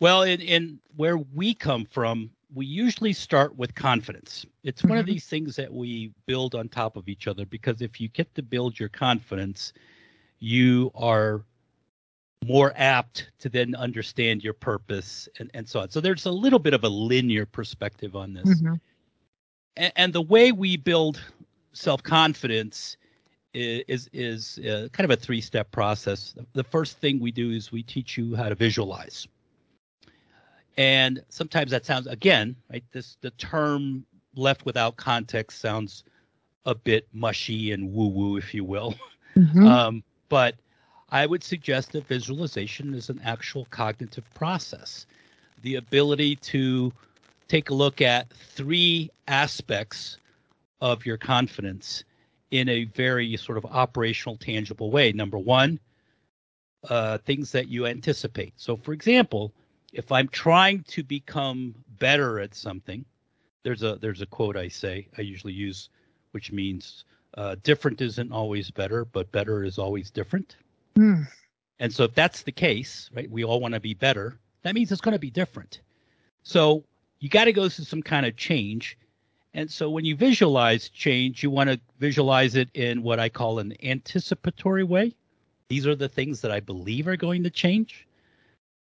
Well, 0.00 0.22
in, 0.22 0.40
in 0.40 0.80
where 0.96 1.18
we 1.18 1.54
come 1.54 1.84
from, 1.84 2.30
we 2.54 2.66
usually 2.66 3.12
start 3.12 3.56
with 3.56 3.74
confidence. 3.74 4.46
It's 4.62 4.80
mm-hmm. 4.80 4.88
one 4.88 4.98
of 4.98 5.04
mm-hmm. 5.04 5.12
these 5.12 5.26
things 5.26 5.56
that 5.56 5.72
we 5.72 6.12
build 6.26 6.54
on 6.54 6.68
top 6.68 6.96
of 6.96 7.08
each 7.08 7.26
other 7.26 7.44
because 7.46 7.82
if 7.82 8.00
you 8.00 8.08
get 8.08 8.34
to 8.34 8.42
build 8.42 8.78
your 8.78 8.88
confidence, 8.88 9.72
you 10.38 10.90
are 10.94 11.42
more 12.46 12.72
apt 12.76 13.30
to 13.40 13.48
then 13.48 13.74
understand 13.74 14.44
your 14.44 14.52
purpose 14.52 15.28
and, 15.38 15.50
and 15.54 15.68
so 15.68 15.80
on. 15.80 15.90
So 15.90 16.00
there's 16.00 16.26
a 16.26 16.30
little 16.30 16.58
bit 16.58 16.72
of 16.72 16.84
a 16.84 16.88
linear 16.88 17.44
perspective 17.44 18.14
on 18.14 18.32
this. 18.32 18.44
Mm-hmm. 18.44 18.74
And, 19.76 19.92
and, 19.96 20.12
the 20.12 20.22
way 20.22 20.52
we 20.52 20.76
build 20.76 21.20
self 21.72 22.02
confidence 22.02 22.96
is 23.54 24.08
is, 24.12 24.56
is 24.58 24.58
uh, 24.66 24.88
kind 24.92 25.10
of 25.10 25.10
a 25.10 25.20
three 25.20 25.40
step 25.40 25.70
process. 25.70 26.34
The 26.52 26.64
first 26.64 26.98
thing 26.98 27.18
we 27.18 27.32
do 27.32 27.50
is 27.50 27.72
we 27.72 27.82
teach 27.82 28.16
you 28.16 28.36
how 28.36 28.48
to 28.48 28.54
visualize. 28.54 29.26
And 30.78 31.24
sometimes 31.28 31.72
that 31.72 31.84
sounds 31.84 32.06
again, 32.06 32.54
right? 32.70 32.84
This 32.92 33.18
the 33.20 33.32
term 33.32 34.06
left 34.36 34.64
without 34.64 34.96
context 34.96 35.60
sounds 35.60 36.04
a 36.64 36.74
bit 36.74 37.08
mushy 37.12 37.72
and 37.72 37.92
woo-woo, 37.92 38.36
if 38.36 38.54
you 38.54 38.64
will. 38.64 38.94
Mm-hmm. 39.36 39.66
Um, 39.66 40.02
but 40.28 40.54
I 41.10 41.26
would 41.26 41.42
suggest 41.42 41.92
that 41.92 42.06
visualization 42.06 42.94
is 42.94 43.08
an 43.08 43.20
actual 43.24 43.66
cognitive 43.70 44.24
process. 44.34 45.06
The 45.62 45.76
ability 45.76 46.36
to 46.36 46.92
take 47.48 47.70
a 47.70 47.74
look 47.74 48.00
at 48.00 48.30
three 48.30 49.10
aspects 49.26 50.18
of 50.80 51.06
your 51.06 51.16
confidence 51.16 52.04
in 52.50 52.68
a 52.68 52.84
very 52.84 53.36
sort 53.36 53.58
of 53.58 53.66
operational, 53.66 54.36
tangible 54.36 54.90
way. 54.90 55.12
Number 55.12 55.38
one, 55.38 55.80
uh, 56.88 57.18
things 57.18 57.52
that 57.52 57.68
you 57.68 57.86
anticipate. 57.86 58.52
So, 58.56 58.76
for 58.76 58.92
example, 58.92 59.52
if 59.92 60.12
I'm 60.12 60.28
trying 60.28 60.82
to 60.88 61.02
become 61.02 61.74
better 61.98 62.40
at 62.40 62.54
something, 62.54 63.04
there's 63.62 63.82
a 63.82 63.96
there's 63.96 64.22
a 64.22 64.26
quote 64.26 64.56
I 64.56 64.68
say 64.68 65.08
I 65.16 65.22
usually 65.22 65.52
use, 65.52 65.88
which 66.32 66.52
means 66.52 67.04
uh, 67.34 67.56
different 67.62 68.00
isn't 68.00 68.32
always 68.32 68.70
better, 68.70 69.04
but 69.04 69.30
better 69.32 69.64
is 69.64 69.78
always 69.78 70.10
different. 70.10 70.56
Mm. 70.96 71.26
And 71.78 71.92
so 71.92 72.04
if 72.04 72.14
that's 72.14 72.42
the 72.42 72.52
case, 72.52 73.10
right, 73.14 73.30
we 73.30 73.44
all 73.44 73.60
want 73.60 73.74
to 73.74 73.80
be 73.80 73.94
better. 73.94 74.38
That 74.62 74.74
means 74.74 74.90
it's 74.90 75.00
going 75.00 75.12
to 75.12 75.18
be 75.18 75.30
different. 75.30 75.80
So 76.42 76.84
you 77.20 77.28
got 77.28 77.44
to 77.44 77.52
go 77.52 77.68
through 77.68 77.84
some 77.84 78.02
kind 78.02 78.26
of 78.26 78.36
change. 78.36 78.98
And 79.54 79.70
so 79.70 79.88
when 79.90 80.04
you 80.04 80.16
visualize 80.16 80.88
change, 80.88 81.42
you 81.42 81.50
want 81.50 81.70
to 81.70 81.80
visualize 81.98 82.54
it 82.54 82.68
in 82.74 83.02
what 83.02 83.20
I 83.20 83.28
call 83.28 83.58
an 83.60 83.74
anticipatory 83.82 84.84
way. 84.84 85.14
These 85.68 85.86
are 85.86 85.94
the 85.94 86.08
things 86.08 86.40
that 86.40 86.50
I 86.50 86.60
believe 86.60 87.06
are 87.06 87.16
going 87.16 87.42
to 87.44 87.50
change. 87.50 88.07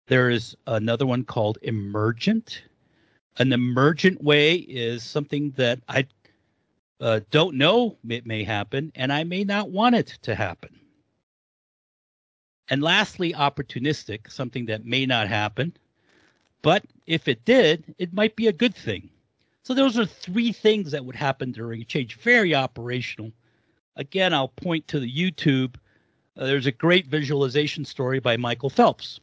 There 0.07 0.31
is 0.31 0.57
another 0.67 1.07
one 1.07 1.25
called 1.25 1.59
emergent. 1.63 2.63
An 3.39 3.53
emergent 3.53 4.23
way 4.23 4.57
is 4.57 5.03
something 5.05 5.53
that 5.53 5.81
I 5.89 6.07
uh, 7.01 7.21
don't 7.31 7.57
know 7.57 7.97
it 8.09 8.27
may 8.27 8.45
happen, 8.45 8.93
and 8.95 9.13
I 9.13 9.25
may 9.25 9.45
not 9.45 9.71
want 9.71 9.95
it 9.95 10.19
to 10.23 10.35
happen. 10.35 10.79
And 12.69 12.83
lastly, 12.83 13.33
opportunistic, 13.33 14.31
something 14.31 14.67
that 14.67 14.85
may 14.85 15.07
not 15.07 15.29
happen, 15.29 15.77
but 16.63 16.85
if 17.07 17.27
it 17.27 17.45
did, 17.45 17.95
it 17.99 18.13
might 18.13 18.37
be 18.37 18.47
a 18.47 18.53
good 18.53 18.75
thing. 18.75 19.11
So 19.65 19.75
those 19.75 19.99
are 19.99 20.07
three 20.07 20.53
things 20.53 20.91
that 20.93 21.05
would 21.05 21.17
happen 21.17 21.53
during 21.53 21.83
a 21.83 21.85
change. 21.85 22.19
Very 22.19 22.55
operational. 22.55 23.33
Again, 23.97 24.33
I'll 24.33 24.49
point 24.49 24.89
to 24.89 25.01
the 25.01 25.13
YouTube. 25.13 25.77
Uh, 26.37 26.47
there's 26.47 26.67
a 26.67 26.73
great 26.73 27.07
visualization 27.07 27.85
story 27.85 28.21
by 28.21 28.37
Michael 28.37 28.71
Phelps 28.71 29.21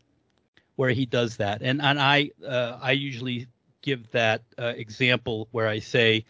where 0.80 0.92
he 0.92 1.06
does 1.06 1.36
that. 1.36 1.62
And 1.62 1.82
and 1.82 2.00
I 2.00 2.32
uh, 2.42 2.80
I 2.82 2.94
usually 2.94 3.48
give 3.82 4.10
that 4.12 4.44
uh, 4.58 4.72
example 4.78 5.50
where 5.52 5.68
I 5.68 5.80
say 5.80 6.24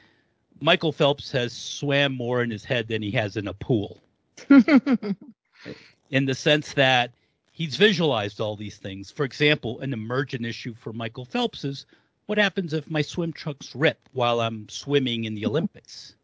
Michael 0.59 0.91
Phelps 0.91 1.31
has 1.33 1.53
swam 1.53 2.13
more 2.13 2.41
in 2.41 2.49
his 2.49 2.65
head 2.65 2.87
than 2.87 3.03
he 3.03 3.11
has 3.11 3.37
in 3.37 3.47
a 3.47 3.53
pool. 3.53 4.01
in 4.49 6.25
the 6.25 6.33
sense 6.33 6.73
that 6.73 7.11
he's 7.51 7.75
visualized 7.75 8.41
all 8.41 8.55
these 8.55 8.77
things. 8.77 9.11
For 9.11 9.23
example, 9.23 9.81
an 9.81 9.93
emergent 9.93 10.47
issue 10.47 10.73
for 10.73 10.93
Michael 10.93 11.25
Phelps 11.25 11.63
is 11.63 11.85
what 12.25 12.39
happens 12.39 12.73
if 12.73 12.89
my 12.89 13.03
swim 13.03 13.31
trunks 13.31 13.75
rip 13.75 13.99
while 14.13 14.41
I'm 14.41 14.67
swimming 14.67 15.25
in 15.25 15.35
the 15.35 15.45
Olympics? 15.45 16.15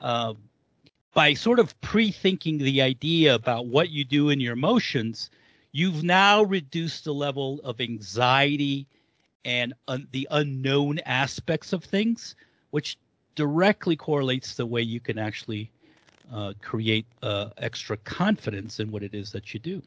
Uh, 0.00 0.34
by 1.14 1.34
sort 1.34 1.58
of 1.58 1.80
pre-thinking 1.80 2.58
the 2.58 2.82
idea 2.82 3.34
about 3.34 3.66
what 3.66 3.90
you 3.90 4.04
do 4.04 4.30
in 4.30 4.38
your 4.38 4.52
emotions, 4.52 5.30
you've 5.72 6.02
now 6.02 6.42
reduced 6.42 7.04
the 7.04 7.14
level 7.14 7.60
of 7.64 7.80
anxiety 7.80 8.86
and 9.44 9.74
un- 9.88 10.08
the 10.12 10.28
unknown 10.30 10.98
aspects 11.00 11.72
of 11.72 11.84
things, 11.84 12.34
which 12.70 12.98
directly 13.34 13.96
correlates 13.96 14.54
the 14.54 14.66
way 14.66 14.82
you 14.82 15.00
can 15.00 15.18
actually 15.18 15.70
uh, 16.32 16.52
create 16.60 17.06
uh, 17.22 17.48
extra 17.58 17.96
confidence 17.98 18.80
in 18.80 18.90
what 18.90 19.02
it 19.02 19.14
is 19.14 19.32
that 19.32 19.54
you 19.54 19.60
do. 19.60 19.82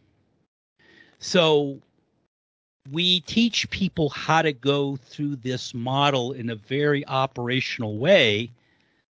So 1.19 1.79
we 2.91 3.21
teach 3.21 3.69
people 3.69 4.09
how 4.09 4.41
to 4.41 4.51
go 4.51 4.97
through 4.97 5.37
this 5.37 5.73
model 5.73 6.33
in 6.33 6.49
a 6.49 6.55
very 6.55 7.07
operational 7.07 7.97
way 7.97 8.51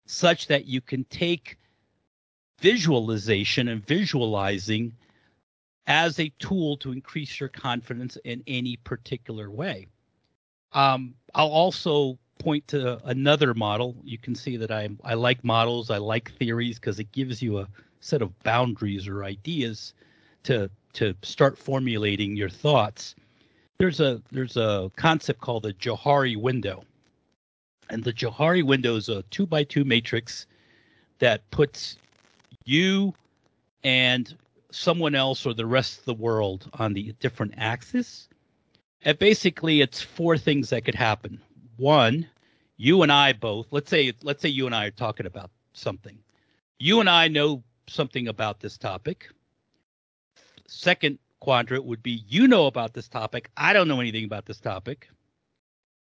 such 0.06 0.48
that 0.48 0.66
you 0.66 0.80
can 0.80 1.04
take 1.04 1.56
visualization 2.60 3.68
and 3.68 3.86
visualizing 3.86 4.92
as 5.86 6.18
a 6.18 6.32
tool 6.38 6.76
to 6.78 6.92
increase 6.92 7.40
your 7.40 7.48
confidence 7.48 8.16
in 8.24 8.42
any 8.46 8.76
particular 8.76 9.50
way. 9.50 9.86
Um, 10.72 11.14
I'll 11.34 11.48
also 11.48 12.18
point 12.38 12.66
to 12.68 13.04
another 13.06 13.54
model. 13.54 13.96
You 14.02 14.18
can 14.18 14.34
see 14.34 14.56
that 14.56 14.70
I 14.70 14.88
I 15.04 15.14
like 15.14 15.44
models, 15.44 15.90
I 15.90 15.98
like 15.98 16.32
theories 16.32 16.78
because 16.78 16.98
it 16.98 17.12
gives 17.12 17.42
you 17.42 17.58
a 17.58 17.68
set 18.00 18.22
of 18.22 18.38
boundaries 18.42 19.06
or 19.06 19.24
ideas 19.24 19.94
to 20.44 20.70
to 20.94 21.14
start 21.22 21.58
formulating 21.58 22.36
your 22.36 22.48
thoughts. 22.48 23.14
There's 23.78 24.00
a 24.00 24.22
there's 24.32 24.56
a 24.56 24.90
concept 24.96 25.40
called 25.40 25.64
the 25.64 25.74
Johari 25.74 26.36
window. 26.36 26.84
And 27.90 28.04
the 28.04 28.12
Johari 28.12 28.62
window 28.62 28.96
is 28.96 29.08
a 29.08 29.22
two 29.24 29.46
by 29.46 29.64
two 29.64 29.84
matrix 29.84 30.46
that 31.18 31.48
puts 31.50 31.96
you 32.64 33.14
and 33.82 34.34
someone 34.70 35.14
else 35.14 35.46
or 35.46 35.54
the 35.54 35.66
rest 35.66 35.98
of 35.98 36.04
the 36.04 36.14
world 36.14 36.68
on 36.74 36.92
the 36.92 37.12
different 37.20 37.54
axis. 37.56 38.28
And 39.02 39.18
basically 39.18 39.80
it's 39.80 40.00
four 40.00 40.36
things 40.36 40.70
that 40.70 40.84
could 40.84 40.94
happen. 40.94 41.40
One, 41.76 42.28
you 42.76 43.02
and 43.02 43.12
I 43.12 43.32
both, 43.32 43.66
let's 43.70 43.90
say 43.90 44.12
let's 44.22 44.42
say 44.42 44.48
you 44.48 44.66
and 44.66 44.74
I 44.74 44.86
are 44.86 44.90
talking 44.90 45.26
about 45.26 45.50
something. 45.72 46.18
You 46.78 47.00
and 47.00 47.08
I 47.08 47.28
know 47.28 47.62
something 47.86 48.28
about 48.28 48.60
this 48.60 48.78
topic. 48.78 49.28
Second 50.66 51.18
quadrant 51.40 51.84
would 51.84 52.02
be 52.02 52.22
you 52.28 52.46
know 52.46 52.66
about 52.66 52.92
this 52.92 53.08
topic, 53.08 53.50
I 53.56 53.72
don't 53.72 53.88
know 53.88 54.00
anything 54.00 54.24
about 54.24 54.46
this 54.46 54.60
topic. 54.60 55.08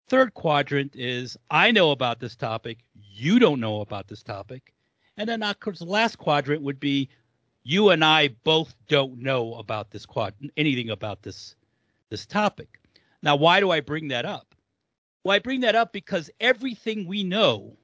Third 0.07 0.33
quadrant 0.33 0.95
is 0.95 1.37
I 1.49 1.71
know 1.71 1.91
about 1.91 2.19
this 2.19 2.35
topic, 2.35 2.79
you 2.93 3.39
don't 3.39 3.59
know 3.59 3.81
about 3.81 4.07
this 4.07 4.21
topic. 4.21 4.73
And 5.17 5.27
then 5.27 5.43
of 5.43 5.59
course 5.59 5.79
the 5.79 5.85
last 5.85 6.17
quadrant 6.17 6.61
would 6.61 6.79
be 6.79 7.09
you 7.63 7.89
and 7.89 8.03
I 8.03 8.29
both 8.29 8.75
don't 8.87 9.19
know 9.19 9.55
about 9.55 9.91
this 9.91 10.05
quad 10.05 10.33
anything 10.57 10.89
about 10.89 11.23
this 11.23 11.55
this 12.09 12.25
topic. 12.25 12.79
Now 13.21 13.35
why 13.35 13.59
do 13.59 13.71
I 13.71 13.81
bring 13.81 14.09
that 14.09 14.25
up? 14.25 14.55
Well, 15.23 15.35
I 15.35 15.39
bring 15.39 15.61
that 15.61 15.75
up 15.75 15.93
because 15.93 16.29
everything 16.39 17.07
we 17.07 17.23
know, 17.23 17.77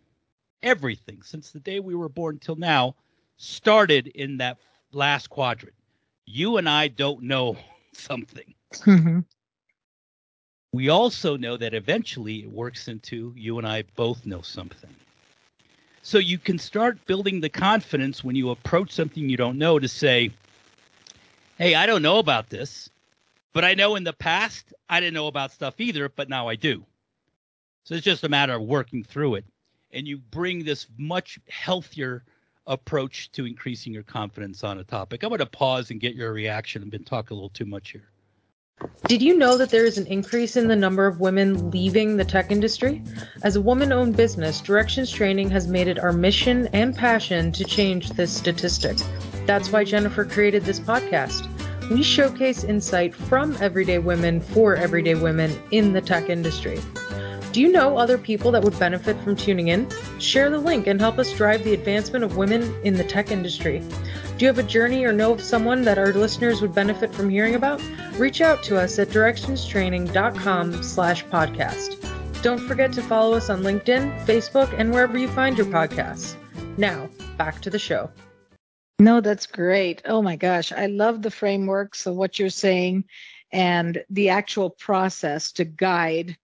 everything 0.62 1.22
since 1.24 1.52
the 1.52 1.60
day 1.60 1.80
we 1.80 1.96
were 1.96 2.10
born 2.10 2.40
till 2.40 2.56
now, 2.56 2.96
started 3.38 4.08
in 4.08 4.38
that 4.38 4.58
last 4.92 5.30
quadrant. 5.30 5.76
You 6.26 6.58
and 6.58 6.68
I 6.70 6.88
don't 6.88 7.24
know 7.24 7.58
something. 7.94 8.54
Mhm. 8.86 9.24
We 10.74 10.90
also 10.90 11.38
know 11.38 11.58
that 11.58 11.74
eventually 11.74 12.42
it 12.42 12.52
works 12.52 12.88
into 12.88 13.34
you 13.36 13.58
and 13.58 13.68
I 13.68 13.84
both 13.84 14.26
know 14.26 14.42
something. 14.42 14.96
So 16.10 16.18
you 16.18 16.40
can 16.40 16.58
start 16.58 17.06
building 17.06 17.40
the 17.40 17.50
confidence 17.50 18.24
when 18.24 18.36
you 18.36 18.50
approach 18.50 18.94
something 18.94 19.30
you 19.30 19.38
don't 19.38 19.60
know 19.60 19.78
to 19.78 19.88
say, 19.88 20.32
Hey, 21.60 21.76
I 21.76 21.86
don't 21.86 22.02
know 22.02 22.18
about 22.18 22.50
this, 22.50 22.90
but 23.54 23.64
I 23.64 23.76
know 23.76 23.96
in 23.96 24.04
the 24.04 24.14
past 24.14 24.74
I 24.90 25.02
didn't 25.02 25.14
know 25.14 25.28
about 25.28 25.52
stuff 25.52 25.80
either, 25.80 26.10
but 26.10 26.28
now 26.28 26.48
I 26.48 26.56
do. 26.56 26.84
So 27.84 27.94
it's 27.94 28.04
just 28.04 28.24
a 28.24 28.28
matter 28.28 28.56
of 28.56 28.64
working 28.64 29.04
through 29.04 29.36
it. 29.36 29.46
And 29.92 30.08
you 30.08 30.18
bring 30.18 30.64
this 30.64 30.88
much 30.98 31.38
healthier 31.48 32.24
approach 32.66 33.32
to 33.34 33.46
increasing 33.46 33.94
your 33.94 34.02
confidence 34.02 34.64
on 34.64 34.80
a 34.80 34.84
topic. 34.84 35.22
I'm 35.22 35.30
going 35.30 35.38
to 35.38 35.46
pause 35.46 35.92
and 35.92 36.02
get 36.02 36.16
your 36.16 36.34
reaction. 36.34 36.82
I've 36.82 36.90
been 36.90 37.04
talking 37.04 37.34
a 37.34 37.40
little 37.40 37.50
too 37.50 37.66
much 37.66 37.92
here. 37.92 38.10
Did 39.08 39.22
you 39.22 39.38
know 39.38 39.58
that 39.58 39.72
there 39.72 39.86
is 39.86 39.98
an 39.98 40.08
increase 40.08 40.56
in 40.56 40.68
the 40.68 40.76
number 40.76 41.08
of 41.08 41.20
women 41.20 41.72
leaving 41.72 42.16
the 42.16 42.24
tech 42.24 42.52
industry? 42.52 43.02
As 43.44 43.56
a 43.56 43.62
woman 43.62 43.92
owned 43.92 44.16
business, 44.16 44.62
Directions 44.62 45.12
Training 45.12 45.50
has 45.50 45.68
made 45.68 45.88
it 45.88 46.00
our 46.00 46.14
mission 46.14 46.68
and 46.74 46.96
passion 46.96 47.52
to 47.54 47.66
change 47.66 48.12
this 48.12 48.32
statistic. 48.32 48.98
That's 49.46 49.72
why 49.72 49.84
Jennifer 49.84 50.24
created 50.24 50.64
this 50.64 50.80
podcast. 50.80 51.48
We 51.90 52.04
showcase 52.04 52.64
insight 52.64 53.16
from 53.16 53.58
everyday 53.60 53.98
women 53.98 54.42
for 54.42 54.76
everyday 54.76 55.16
women 55.16 55.60
in 55.72 55.92
the 55.92 56.02
tech 56.02 56.30
industry. 56.30 56.80
Do 57.52 57.62
you 57.62 57.72
know 57.72 57.98
other 57.98 58.20
people 58.20 58.52
that 58.52 58.62
would 58.62 58.78
benefit 58.78 59.20
from 59.24 59.36
tuning 59.36 59.70
in? 59.70 59.90
Share 60.20 60.52
the 60.52 60.60
link 60.60 60.86
and 60.86 61.02
help 61.02 61.18
us 61.18 61.34
drive 61.34 61.64
the 61.64 61.74
advancement 61.74 62.24
of 62.24 62.38
women 62.38 62.76
in 62.84 62.94
the 62.94 63.04
tech 63.04 63.32
industry. 63.32 63.82
Do 64.40 64.46
you 64.46 64.48
have 64.48 64.58
a 64.58 64.64
journey 64.64 65.04
or 65.04 65.12
know 65.12 65.34
of 65.34 65.44
someone 65.44 65.82
that 65.82 65.98
our 65.98 66.14
listeners 66.14 66.62
would 66.62 66.74
benefit 66.74 67.14
from 67.14 67.30
hearing 67.30 67.56
about? 67.56 67.82
Reach 68.14 68.40
out 68.40 68.64
to 68.64 68.80
us 68.80 68.98
at 68.98 69.10
directionstraining.com 69.10 70.82
slash 70.82 71.26
podcast. 71.26 72.42
Don't 72.42 72.66
forget 72.66 72.94
to 72.94 73.02
follow 73.02 73.36
us 73.36 73.50
on 73.50 73.64
LinkedIn, 73.64 74.26
Facebook, 74.26 74.74
and 74.80 74.94
wherever 74.94 75.18
you 75.18 75.28
find 75.28 75.58
your 75.58 75.66
podcasts. 75.66 76.36
Now, 76.78 77.10
back 77.38 77.60
to 77.64 77.70
the 77.70 77.78
show. 77.78 78.10
No, 78.98 79.20
that's 79.20 79.46
great. 79.46 80.04
Oh 80.06 80.22
my 80.22 80.38
gosh. 80.38 80.72
I 80.72 80.86
love 80.86 81.22
the 81.22 81.32
frameworks 81.32 82.06
of 82.06 82.16
what 82.16 82.40
you're 82.40 82.50
saying 82.50 83.04
and 83.52 84.02
the 84.10 84.30
actual 84.30 84.70
process 84.70 85.52
to 85.52 85.66
guide 85.66 86.38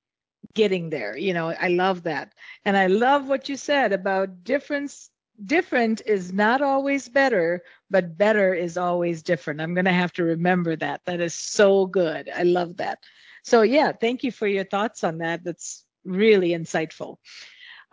getting 0.53 0.89
there. 0.89 1.15
You 1.15 1.33
know, 1.33 1.47
I 1.47 1.69
love 1.69 2.03
that. 2.03 2.33
And 2.65 2.75
I 2.75 2.87
love 2.87 3.29
what 3.29 3.47
you 3.47 3.55
said 3.55 3.93
about 3.93 4.43
difference. 4.43 5.09
Different 5.45 6.01
is 6.05 6.31
not 6.31 6.61
always 6.61 7.09
better, 7.09 7.61
but 7.89 8.17
better 8.17 8.53
is 8.53 8.77
always 8.77 9.23
different. 9.23 9.61
I'm 9.61 9.73
going 9.73 9.85
to 9.85 9.91
have 9.91 10.13
to 10.13 10.23
remember 10.23 10.75
that. 10.75 11.01
That 11.05 11.21
is 11.21 11.33
so 11.33 11.85
good. 11.85 12.29
I 12.35 12.43
love 12.43 12.77
that. 12.77 12.99
So, 13.43 13.61
yeah, 13.61 13.91
thank 13.91 14.23
you 14.23 14.31
for 14.31 14.47
your 14.47 14.63
thoughts 14.63 15.03
on 15.03 15.19
that. 15.19 15.43
That's 15.43 15.85
really 16.03 16.49
insightful. 16.49 17.17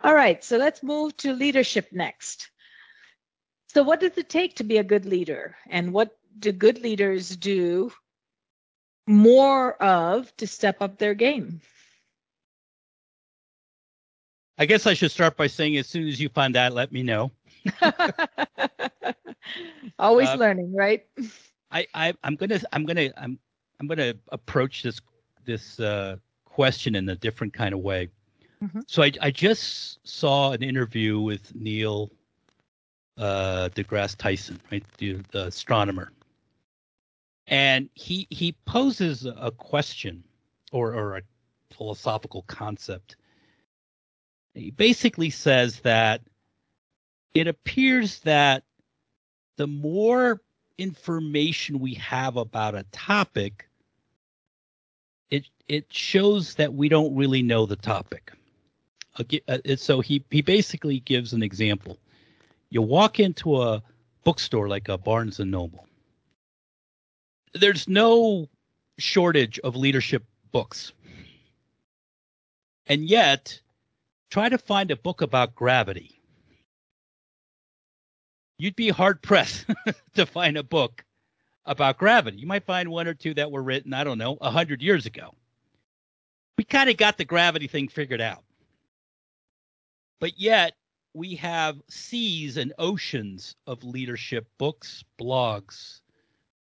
All 0.01 0.13
right, 0.13 0.43
so 0.43 0.57
let's 0.57 0.83
move 0.83 1.15
to 1.17 1.33
leadership 1.33 1.89
next. 1.91 2.49
So, 3.73 3.83
what 3.83 3.99
does 3.99 4.17
it 4.17 4.29
take 4.29 4.55
to 4.57 4.63
be 4.63 4.77
a 4.77 4.83
good 4.83 5.05
leader? 5.05 5.55
And 5.69 5.93
what 5.93 6.17
do 6.39 6.51
good 6.51 6.79
leaders 6.79 7.35
do 7.35 7.91
more 9.07 9.73
of 9.81 10.35
to 10.37 10.47
step 10.47 10.81
up 10.81 10.97
their 10.97 11.13
game? 11.13 11.61
I 14.57 14.65
guess 14.65 14.85
I 14.85 14.93
should 14.93 15.11
start 15.11 15.35
by 15.35 15.47
saying 15.47 15.77
as 15.77 15.87
soon 15.87 16.07
as 16.07 16.19
you 16.19 16.29
find 16.29 16.55
out, 16.55 16.73
let 16.73 16.91
me 16.91 17.01
know. 17.01 17.31
Always 19.99 20.29
Uh, 20.29 20.35
learning, 20.35 20.73
right? 20.73 21.05
I, 21.71 21.87
I 21.93 22.13
I'm 22.23 22.35
gonna 22.35 22.59
I'm 22.71 22.85
gonna 22.85 23.09
I'm 23.17 23.39
I'm 23.79 23.87
gonna 23.87 24.13
approach 24.29 24.83
this 24.83 25.01
this 25.45 25.79
uh, 25.79 26.17
question 26.45 26.95
in 26.95 27.09
a 27.09 27.15
different 27.15 27.53
kind 27.53 27.73
of 27.73 27.81
way. 27.81 28.09
Mhm. 28.61 28.83
So 28.87 29.03
I 29.03 29.11
I 29.21 29.31
just 29.31 30.05
saw 30.07 30.51
an 30.51 30.63
interview 30.63 31.19
with 31.19 31.53
Neil 31.55 32.11
uh, 33.17 33.69
deGrasse 33.75 34.17
Tyson, 34.17 34.59
right, 34.71 34.83
the, 34.97 35.19
the 35.31 35.45
astronomer, 35.47 36.11
and 37.47 37.89
he 37.95 38.27
he 38.29 38.53
poses 38.65 39.25
a 39.25 39.51
question 39.51 40.23
or 40.71 40.93
or 40.93 41.17
a 41.17 41.21
philosophical 41.71 42.43
concept. 42.43 43.17
He 44.53 44.71
basically 44.71 45.31
says 45.31 45.79
that 45.81 46.21
it 47.33 47.47
appears 47.47 48.19
that 48.19 48.63
the 49.57 49.67
more 49.67 50.41
information 50.77 51.79
we 51.79 51.93
have 51.95 52.37
about 52.37 52.75
a 52.75 52.83
topic, 52.91 53.67
it 55.29 55.47
it 55.67 55.85
shows 55.91 56.55
that 56.55 56.73
we 56.73 56.89
don't 56.89 57.15
really 57.15 57.41
know 57.41 57.65
the 57.65 57.75
topic. 57.75 58.31
Uh, 59.47 59.57
so 59.75 59.99
he 59.99 60.23
he 60.31 60.41
basically 60.41 60.99
gives 60.99 61.33
an 61.33 61.43
example. 61.43 61.97
You 62.69 62.81
walk 62.81 63.19
into 63.19 63.61
a 63.61 63.83
bookstore 64.23 64.67
like 64.67 64.89
a 64.89 64.97
Barnes 64.97 65.39
and 65.39 65.51
Noble. 65.51 65.87
There's 67.53 67.87
no 67.87 68.49
shortage 68.97 69.59
of 69.59 69.75
leadership 69.75 70.23
books. 70.51 70.91
And 72.87 73.03
yet 73.03 73.61
try 74.29 74.49
to 74.49 74.57
find 74.57 74.89
a 74.91 74.95
book 74.95 75.21
about 75.21 75.55
gravity. 75.55 76.19
You'd 78.63 78.77
be 78.77 78.87
hard 78.87 79.21
pressed 79.21 79.65
to 80.13 80.25
find 80.25 80.55
a 80.55 80.63
book 80.63 81.03
about 81.65 81.97
gravity. 81.97 82.37
You 82.37 82.47
might 82.47 82.63
find 82.63 82.87
one 82.87 83.09
or 83.09 83.13
two 83.13 83.33
that 83.33 83.51
were 83.51 83.61
written, 83.61 83.93
I 83.93 84.05
don't 84.05 84.17
know, 84.17 84.37
a 84.39 84.51
hundred 84.51 84.81
years 84.81 85.05
ago. 85.05 85.35
We 86.57 86.63
kind 86.63 86.89
of 86.89 86.95
got 86.95 87.17
the 87.17 87.25
gravity 87.25 87.67
thing 87.67 87.89
figured 87.89 88.21
out. 88.21 88.41
But 90.21 90.39
yet, 90.39 90.77
we 91.13 91.35
have 91.35 91.81
seas 91.89 92.55
and 92.55 92.71
oceans 92.79 93.57
of 93.67 93.83
leadership 93.83 94.47
books, 94.57 95.03
blogs, 95.19 95.99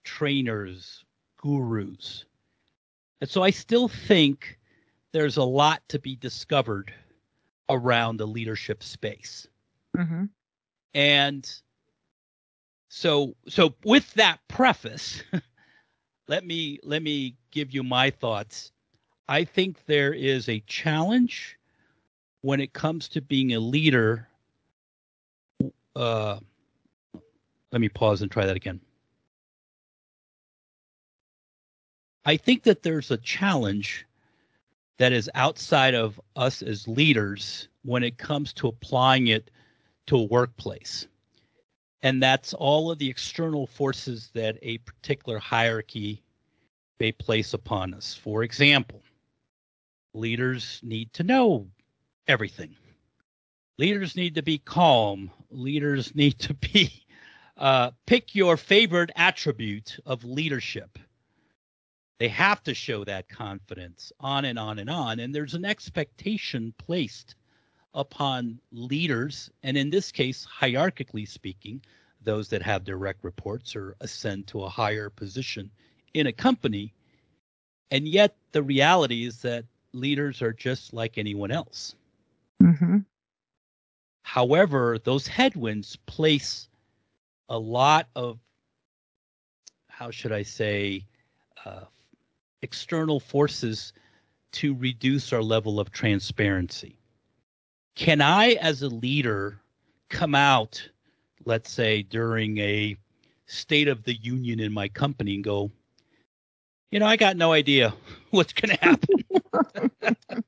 trainers, 0.02 1.04
gurus. 1.36 2.24
And 3.20 3.28
so 3.28 3.42
I 3.42 3.50
still 3.50 3.88
think 3.88 4.58
there's 5.12 5.36
a 5.36 5.44
lot 5.44 5.82
to 5.90 5.98
be 5.98 6.16
discovered 6.16 6.94
around 7.68 8.16
the 8.16 8.26
leadership 8.26 8.82
space. 8.82 9.46
Mm-hmm. 9.98 10.24
And 10.94 11.60
so 12.90 13.36
so 13.48 13.72
with 13.84 14.12
that 14.14 14.40
preface, 14.48 15.22
let 16.28 16.44
me 16.44 16.80
let 16.82 17.02
me 17.02 17.36
give 17.52 17.72
you 17.72 17.84
my 17.84 18.10
thoughts. 18.10 18.72
I 19.28 19.44
think 19.44 19.86
there 19.86 20.12
is 20.12 20.48
a 20.48 20.60
challenge 20.66 21.56
when 22.42 22.60
it 22.60 22.72
comes 22.72 23.08
to 23.10 23.22
being 23.22 23.54
a 23.54 23.60
leader. 23.60 24.26
Uh, 25.94 26.40
let 27.70 27.80
me 27.80 27.88
pause 27.88 28.22
and 28.22 28.30
try 28.30 28.44
that 28.44 28.56
again. 28.56 28.80
I 32.24 32.36
think 32.36 32.64
that 32.64 32.82
there's 32.82 33.12
a 33.12 33.16
challenge 33.18 34.04
that 34.98 35.12
is 35.12 35.30
outside 35.36 35.94
of 35.94 36.20
us 36.34 36.60
as 36.60 36.88
leaders 36.88 37.68
when 37.84 38.02
it 38.02 38.18
comes 38.18 38.52
to 38.54 38.66
applying 38.66 39.28
it 39.28 39.50
to 40.06 40.16
a 40.16 40.24
workplace. 40.24 41.06
And 42.02 42.22
that's 42.22 42.54
all 42.54 42.90
of 42.90 42.98
the 42.98 43.10
external 43.10 43.66
forces 43.66 44.30
that 44.34 44.58
a 44.62 44.78
particular 44.78 45.38
hierarchy 45.38 46.22
may 46.98 47.12
place 47.12 47.54
upon 47.54 47.92
us. 47.94 48.14
For 48.14 48.42
example, 48.42 49.02
leaders 50.14 50.80
need 50.82 51.12
to 51.14 51.22
know 51.22 51.68
everything. 52.26 52.76
Leaders 53.78 54.16
need 54.16 54.34
to 54.34 54.42
be 54.42 54.58
calm. 54.58 55.30
Leaders 55.50 56.14
need 56.14 56.38
to 56.38 56.54
be, 56.54 57.04
uh, 57.56 57.90
pick 58.06 58.34
your 58.34 58.56
favorite 58.56 59.10
attribute 59.16 59.98
of 60.06 60.24
leadership. 60.24 60.98
They 62.18 62.28
have 62.28 62.62
to 62.64 62.74
show 62.74 63.04
that 63.04 63.30
confidence 63.30 64.12
on 64.20 64.44
and 64.44 64.58
on 64.58 64.78
and 64.78 64.90
on. 64.90 65.20
And 65.20 65.34
there's 65.34 65.54
an 65.54 65.64
expectation 65.64 66.74
placed 66.76 67.34
upon 67.94 68.60
leaders, 68.72 69.50
and 69.62 69.76
in 69.76 69.90
this 69.90 70.12
case, 70.12 70.46
hierarchically 70.60 71.26
speaking, 71.26 71.80
those 72.22 72.48
that 72.48 72.62
have 72.62 72.84
direct 72.84 73.24
reports 73.24 73.74
or 73.74 73.96
ascend 74.00 74.46
to 74.46 74.62
a 74.62 74.68
higher 74.68 75.10
position 75.10 75.70
in 76.14 76.26
a 76.26 76.32
company. 76.32 76.92
And 77.90 78.06
yet, 78.06 78.36
the 78.52 78.62
reality 78.62 79.24
is 79.24 79.42
that 79.42 79.64
leaders 79.92 80.42
are 80.42 80.52
just 80.52 80.92
like 80.92 81.18
anyone 81.18 81.50
else. 81.50 81.94
Mm-hmm. 82.62 82.98
However, 84.22 84.98
those 85.02 85.26
headwinds 85.26 85.96
place 86.06 86.68
a 87.48 87.58
lot 87.58 88.06
of, 88.14 88.38
how 89.88 90.10
should 90.10 90.30
I 90.30 90.42
say, 90.42 91.06
uh, 91.64 91.84
external 92.62 93.18
forces 93.18 93.92
to 94.52 94.74
reduce 94.74 95.32
our 95.32 95.42
level 95.42 95.80
of 95.80 95.90
transparency. 95.90 96.99
Can 98.00 98.22
I, 98.22 98.52
as 98.52 98.80
a 98.80 98.88
leader, 98.88 99.60
come 100.08 100.34
out, 100.34 100.88
let's 101.44 101.70
say, 101.70 102.02
during 102.02 102.56
a 102.56 102.96
state 103.44 103.88
of 103.88 104.04
the 104.04 104.14
union 104.14 104.58
in 104.58 104.72
my 104.72 104.88
company 104.88 105.34
and 105.34 105.44
go, 105.44 105.70
you 106.90 106.98
know, 106.98 107.04
I 107.04 107.16
got 107.16 107.36
no 107.36 107.52
idea 107.52 107.92
what's 108.30 108.54
going 108.54 108.74
to 108.74 108.82
happen. 108.82 110.40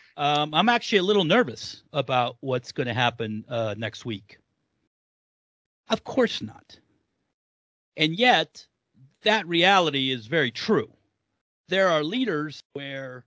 um, 0.16 0.52
I'm 0.52 0.68
actually 0.68 0.98
a 0.98 1.04
little 1.04 1.22
nervous 1.22 1.84
about 1.92 2.36
what's 2.40 2.72
going 2.72 2.88
to 2.88 2.94
happen 2.94 3.44
uh, 3.48 3.76
next 3.78 4.04
week. 4.04 4.38
Of 5.88 6.02
course 6.02 6.42
not. 6.42 6.80
And 7.96 8.12
yet, 8.12 8.66
that 9.22 9.46
reality 9.46 10.10
is 10.10 10.26
very 10.26 10.50
true. 10.50 10.92
There 11.68 11.90
are 11.90 12.02
leaders 12.02 12.60
where 12.72 13.24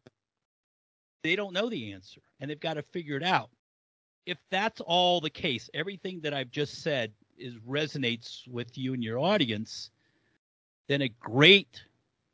they 1.23 1.37
don't 1.37 1.53
know 1.53 1.69
the 1.69 1.93
answer 1.93 2.19
and 2.39 2.49
they've 2.49 2.59
got 2.59 2.75
to 2.75 2.83
figure 2.83 3.17
it 3.17 3.23
out. 3.23 3.49
If 4.25 4.37
that's 4.51 4.81
all 4.81 5.21
the 5.21 5.29
case, 5.29 5.69
everything 5.73 6.21
that 6.21 6.33
I've 6.33 6.51
just 6.51 6.81
said 6.81 7.11
is 7.37 7.55
resonates 7.67 8.47
with 8.47 8.77
you 8.77 8.93
and 8.93 9.03
your 9.03 9.19
audience, 9.19 9.91
then 10.87 11.01
a 11.01 11.09
great 11.19 11.83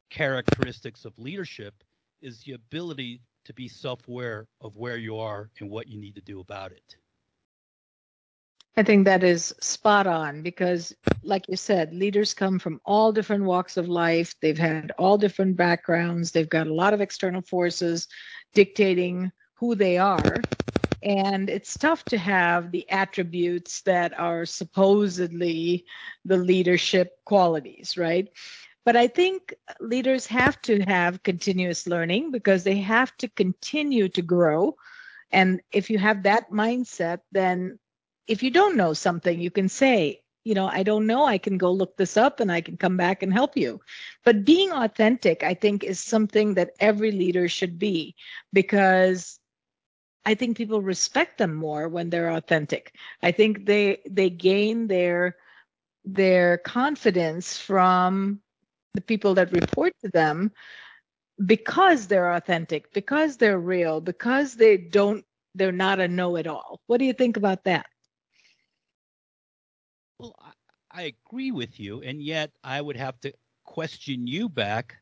characteristics 0.09 1.05
of 1.05 1.17
leadership 1.17 1.73
is 2.21 2.39
the 2.41 2.53
ability 2.53 3.21
to 3.45 3.53
be 3.53 3.67
self-aware 3.67 4.47
of 4.61 4.75
where 4.75 4.97
you 4.97 5.17
are 5.17 5.49
and 5.59 5.69
what 5.69 5.87
you 5.87 5.99
need 5.99 6.15
to 6.15 6.21
do 6.21 6.39
about 6.39 6.71
it. 6.71 6.95
I 8.77 8.83
think 8.83 9.05
that 9.05 9.23
is 9.23 9.53
spot 9.61 10.05
on 10.05 10.41
because, 10.41 10.93
like 11.23 11.47
you 11.47 11.55
said, 11.55 11.93
leaders 11.93 12.33
come 12.33 12.59
from 12.59 12.81
all 12.83 13.13
different 13.13 13.45
walks 13.45 13.77
of 13.77 13.87
life. 13.87 14.35
They've 14.41 14.57
had 14.57 14.91
all 14.97 15.17
different 15.17 15.55
backgrounds. 15.55 16.31
They've 16.31 16.49
got 16.49 16.67
a 16.67 16.73
lot 16.73 16.93
of 16.93 16.99
external 16.99 17.41
forces 17.41 18.07
dictating 18.53 19.31
who 19.55 19.75
they 19.75 19.97
are. 19.97 20.47
And 21.01 21.49
it's 21.49 21.77
tough 21.77 22.05
to 22.07 22.17
have 22.17 22.71
the 22.71 22.89
attributes 22.89 23.81
that 23.81 24.17
are 24.17 24.45
supposedly 24.45 25.85
the 26.25 26.37
leadership 26.37 27.11
qualities, 27.25 27.97
right? 27.97 28.29
But 28.85 28.95
I 28.95 29.07
think 29.07 29.53
leaders 29.79 30.27
have 30.27 30.61
to 30.63 30.81
have 30.83 31.23
continuous 31.23 31.87
learning 31.87 32.31
because 32.31 32.63
they 32.63 32.77
have 32.79 33.15
to 33.17 33.27
continue 33.29 34.09
to 34.09 34.21
grow. 34.21 34.75
And 35.31 35.61
if 35.71 35.89
you 35.89 35.97
have 35.99 36.23
that 36.23 36.51
mindset, 36.51 37.19
then 37.31 37.79
if 38.27 38.43
you 38.43 38.51
don't 38.51 38.77
know 38.77 38.93
something, 38.93 39.39
you 39.39 39.51
can 39.51 39.69
say, 39.69 40.21
you 40.43 40.53
know, 40.53 40.67
I 40.67 40.83
don't 40.83 41.07
know. 41.07 41.25
I 41.25 41.37
can 41.37 41.57
go 41.57 41.71
look 41.71 41.97
this 41.97 42.17
up 42.17 42.39
and 42.39 42.51
I 42.51 42.61
can 42.61 42.77
come 42.77 42.97
back 42.97 43.23
and 43.23 43.33
help 43.33 43.57
you. 43.57 43.81
But 44.23 44.45
being 44.45 44.71
authentic, 44.71 45.43
I 45.43 45.53
think, 45.55 45.83
is 45.83 45.99
something 45.99 46.55
that 46.55 46.71
every 46.79 47.11
leader 47.11 47.47
should 47.49 47.79
be 47.79 48.15
because 48.53 49.39
I 50.25 50.33
think 50.35 50.57
people 50.57 50.81
respect 50.81 51.37
them 51.37 51.53
more 51.55 51.87
when 51.87 52.09
they're 52.09 52.31
authentic. 52.31 52.93
I 53.23 53.31
think 53.31 53.65
they 53.65 54.01
they 54.09 54.29
gain 54.29 54.87
their 54.87 55.35
their 56.05 56.57
confidence 56.59 57.57
from 57.57 58.41
the 58.93 59.01
people 59.01 59.35
that 59.35 59.51
report 59.51 59.93
to 60.03 60.09
them 60.09 60.51
because 61.45 62.07
they're 62.07 62.33
authentic, 62.33 62.93
because 62.93 63.37
they're 63.37 63.59
real, 63.59 64.01
because 64.01 64.55
they 64.55 64.77
don't 64.77 65.25
they're 65.55 65.71
not 65.71 65.99
a 65.99 66.07
know-it-all. 66.07 66.81
What 66.87 66.99
do 66.99 67.05
you 67.05 67.13
think 67.13 67.37
about 67.37 67.63
that? 67.65 67.87
Well, 70.17 70.35
I, 70.39 70.53
I 70.91 71.01
agree 71.03 71.51
with 71.51 71.79
you, 71.79 72.01
and 72.01 72.21
yet 72.21 72.51
I 72.63 72.81
would 72.81 72.97
have 72.97 73.19
to 73.21 73.33
question 73.63 74.27
you 74.27 74.49
back 74.49 74.97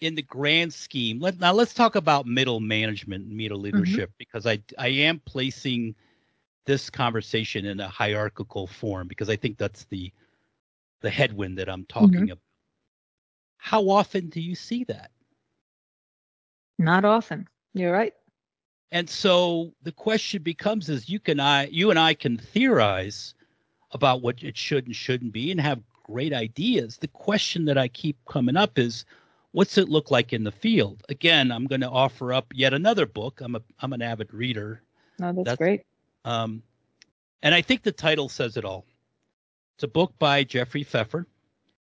in 0.00 0.14
the 0.14 0.22
grand 0.22 0.72
scheme. 0.72 1.20
Let, 1.20 1.38
now 1.40 1.52
let's 1.52 1.74
talk 1.74 1.94
about 1.94 2.26
middle 2.26 2.60
management, 2.60 3.28
middle 3.28 3.58
mm-hmm. 3.58 3.76
leadership, 3.76 4.10
mm-hmm. 4.10 4.18
because 4.18 4.46
I 4.46 4.62
I 4.78 4.88
am 4.88 5.20
placing 5.24 5.94
this 6.66 6.90
conversation 6.90 7.64
in 7.64 7.80
a 7.80 7.88
hierarchical 7.88 8.66
form 8.66 9.08
because 9.08 9.28
I 9.28 9.36
think 9.36 9.58
that's 9.58 9.84
the 9.84 10.12
the 11.00 11.10
headwind 11.10 11.58
that 11.58 11.68
I'm 11.68 11.84
talking 11.84 12.10
mm-hmm. 12.10 12.24
about. 12.24 12.38
How 13.58 13.88
often 13.88 14.28
do 14.28 14.40
you 14.40 14.54
see 14.54 14.84
that? 14.84 15.10
Not 16.78 17.04
often. 17.04 17.48
You're 17.74 17.92
right. 17.92 18.14
And 18.92 19.08
so 19.08 19.72
the 19.82 19.92
question 19.92 20.42
becomes 20.42 20.88
is 20.88 21.08
you 21.08 21.20
can 21.20 21.40
I 21.40 21.66
you 21.66 21.90
and 21.90 21.98
I 21.98 22.14
can 22.14 22.36
theorize 22.36 23.34
about 23.92 24.22
what 24.22 24.42
it 24.42 24.56
should 24.56 24.86
and 24.86 24.94
shouldn't 24.94 25.32
be 25.32 25.50
and 25.50 25.60
have 25.60 25.82
great 26.04 26.32
ideas. 26.32 26.98
The 26.98 27.08
question 27.08 27.64
that 27.64 27.78
I 27.78 27.88
keep 27.88 28.16
coming 28.26 28.56
up 28.56 28.78
is 28.78 29.04
what's 29.56 29.78
it 29.78 29.88
look 29.88 30.10
like 30.10 30.34
in 30.34 30.44
the 30.44 30.52
field? 30.52 31.02
Again, 31.08 31.50
I'm 31.50 31.64
going 31.64 31.80
to 31.80 31.88
offer 31.88 32.30
up 32.30 32.52
yet 32.54 32.74
another 32.74 33.06
book. 33.06 33.40
I'm 33.40 33.56
a 33.56 33.62
I'm 33.80 33.94
an 33.94 34.02
avid 34.02 34.34
reader. 34.34 34.82
Oh, 35.22 35.32
that's, 35.32 35.44
that's 35.46 35.58
great. 35.58 35.82
Um, 36.26 36.62
and 37.42 37.54
I 37.54 37.62
think 37.62 37.82
the 37.82 37.92
title 37.92 38.28
says 38.28 38.58
it 38.58 38.66
all. 38.66 38.84
It's 39.76 39.84
a 39.84 39.88
book 39.88 40.12
by 40.18 40.44
Jeffrey 40.44 40.84
Pfeffer, 40.84 41.26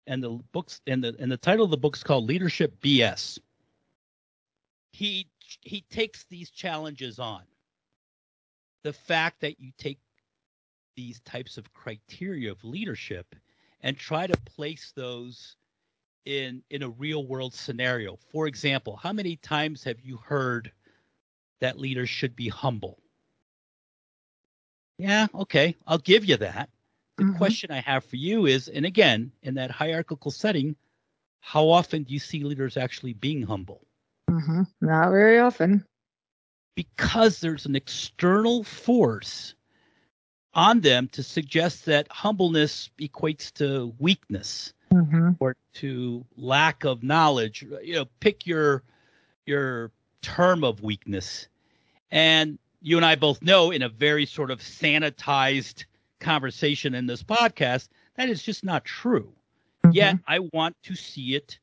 and 0.08 0.20
the 0.20 0.40
books 0.50 0.80
and 0.88 1.04
the 1.04 1.14
and 1.20 1.30
the 1.30 1.36
title 1.36 1.64
of 1.64 1.70
the 1.70 1.76
book 1.76 1.96
is 1.96 2.02
called 2.02 2.26
Leadership 2.26 2.74
BS. 2.80 3.38
He 4.90 5.28
he 5.60 5.84
takes 5.90 6.24
these 6.24 6.50
challenges 6.50 7.20
on. 7.20 7.42
The 8.82 8.92
fact 8.92 9.42
that 9.42 9.60
you 9.60 9.70
take 9.78 10.00
these 10.96 11.20
types 11.20 11.56
of 11.56 11.72
criteria 11.72 12.50
of 12.50 12.64
leadership 12.64 13.36
and 13.80 13.96
try 13.96 14.26
to 14.26 14.36
place 14.38 14.92
those 14.96 15.56
in 16.24 16.62
in 16.70 16.82
a 16.82 16.88
real 16.88 17.26
world 17.26 17.54
scenario. 17.54 18.16
For 18.30 18.46
example, 18.46 18.96
how 18.96 19.12
many 19.12 19.36
times 19.36 19.84
have 19.84 20.00
you 20.00 20.16
heard 20.18 20.72
that 21.60 21.78
leaders 21.78 22.08
should 22.08 22.34
be 22.36 22.48
humble. 22.48 22.98
Yeah, 24.98 25.26
okay, 25.34 25.76
I'll 25.86 25.98
give 25.98 26.24
you 26.24 26.36
that. 26.38 26.70
The 27.16 27.24
Mhm. 27.24 27.26
question 27.26 27.70
I 27.70 27.80
have 27.80 28.04
for 28.04 28.16
you 28.16 28.46
is, 28.46 28.68
and 28.68 28.84
again, 28.84 29.32
in 29.42 29.54
that 29.54 29.70
hierarchical 29.70 30.30
setting, 30.30 30.76
how 31.40 31.68
often 31.68 32.04
do 32.04 32.12
you 32.12 32.18
see 32.20 32.44
leaders 32.44 32.76
actually 32.76 33.14
being 33.14 33.42
humble? 33.42 33.86
Mhm. 34.30 34.66
Not 34.80 35.10
very 35.10 35.38
often. 35.38 35.84
Because 36.74 37.40
there's 37.40 37.66
an 37.66 37.76
external 37.76 38.64
force 38.64 39.54
on 40.54 40.80
them 40.80 41.08
to 41.08 41.22
suggest 41.22 41.86
that 41.86 42.10
humbleness 42.10 42.90
equates 42.98 43.52
to 43.54 43.94
weakness 43.98 44.72
Mhm. 44.92 45.36
or 45.38 45.56
to 45.74 46.24
lack 46.36 46.84
of 46.84 47.02
knowledge. 47.02 47.62
You 47.82 47.94
know, 47.94 48.04
pick 48.20 48.46
your 48.46 48.82
your 49.46 49.90
term 50.22 50.64
of 50.64 50.82
weakness. 50.82 51.48
And 52.10 52.58
you 52.82 52.96
and 52.96 53.06
I 53.06 53.14
both 53.14 53.42
know 53.42 53.70
in 53.70 53.82
a 53.82 53.88
very 53.88 54.26
sort 54.26 54.50
of 54.50 54.60
sanitized 54.60 55.84
conversation 56.18 56.94
in 56.94 57.06
this 57.06 57.22
podcast, 57.22 57.88
that 58.16 58.28
is 58.28 58.42
just 58.42 58.64
not 58.64 58.84
true. 58.84 59.32
Yet 59.92 60.18
I 60.26 60.40
want 60.52 60.76
to 60.84 60.94
see 60.94 61.34
it 61.34 61.58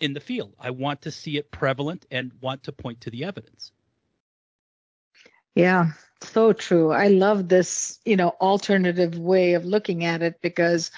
in 0.00 0.12
the 0.12 0.20
field. 0.20 0.54
I 0.58 0.70
want 0.70 1.02
to 1.02 1.10
see 1.10 1.36
it 1.36 1.50
prevalent 1.50 2.06
and 2.10 2.32
want 2.40 2.62
to 2.64 2.72
point 2.72 3.00
to 3.02 3.10
the 3.10 3.24
evidence. 3.24 3.72
Yeah, 5.54 5.92
so 6.20 6.52
true. 6.52 6.90
I 6.90 7.08
love 7.08 7.48
this, 7.48 8.00
you 8.04 8.16
know, 8.16 8.30
alternative 8.40 9.18
way 9.18 9.54
of 9.54 9.64
looking 9.64 10.04
at 10.04 10.22
it 10.22 10.40
because, 10.42 10.90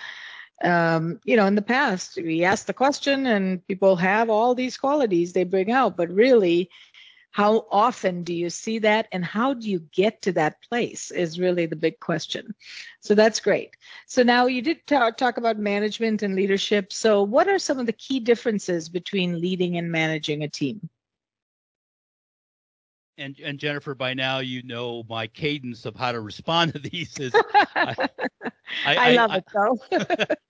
um, 0.64 1.20
you 1.24 1.36
know, 1.36 1.46
in 1.46 1.54
the 1.54 1.62
past 1.62 2.16
we 2.16 2.44
ask 2.44 2.66
the 2.66 2.72
question 2.72 3.26
and 3.26 3.66
people 3.66 3.96
have 3.96 4.30
all 4.30 4.54
these 4.54 4.76
qualities 4.76 5.32
they 5.32 5.44
bring 5.44 5.70
out, 5.70 5.96
but 5.96 6.10
really, 6.10 6.70
how 7.36 7.66
often 7.70 8.22
do 8.22 8.32
you 8.32 8.48
see 8.48 8.78
that 8.78 9.08
and 9.12 9.22
how 9.22 9.52
do 9.52 9.68
you 9.68 9.80
get 9.92 10.22
to 10.22 10.32
that 10.32 10.56
place 10.70 11.10
is 11.10 11.38
really 11.38 11.66
the 11.66 11.76
big 11.76 12.00
question. 12.00 12.54
So 13.00 13.14
that's 13.14 13.40
great. 13.40 13.76
So 14.06 14.22
now 14.22 14.46
you 14.46 14.62
did 14.62 14.86
ta- 14.86 15.10
talk 15.10 15.36
about 15.36 15.58
management 15.58 16.22
and 16.22 16.34
leadership. 16.34 16.94
So 16.94 17.22
what 17.22 17.46
are 17.46 17.58
some 17.58 17.78
of 17.78 17.84
the 17.84 17.92
key 17.92 18.20
differences 18.20 18.88
between 18.88 19.38
leading 19.38 19.76
and 19.76 19.92
managing 19.92 20.44
a 20.44 20.48
team? 20.48 20.88
And 23.18 23.38
and 23.40 23.58
Jennifer, 23.58 23.94
by 23.94 24.14
now 24.14 24.38
you 24.38 24.62
know 24.62 25.04
my 25.06 25.26
cadence 25.26 25.84
of 25.84 25.94
how 25.94 26.12
to 26.12 26.20
respond 26.22 26.72
to 26.72 26.78
these 26.78 27.18
is 27.18 27.34
I, 27.74 28.08
I, 28.86 29.12
love 29.12 29.34
it 29.34 29.44
though. 29.52 29.78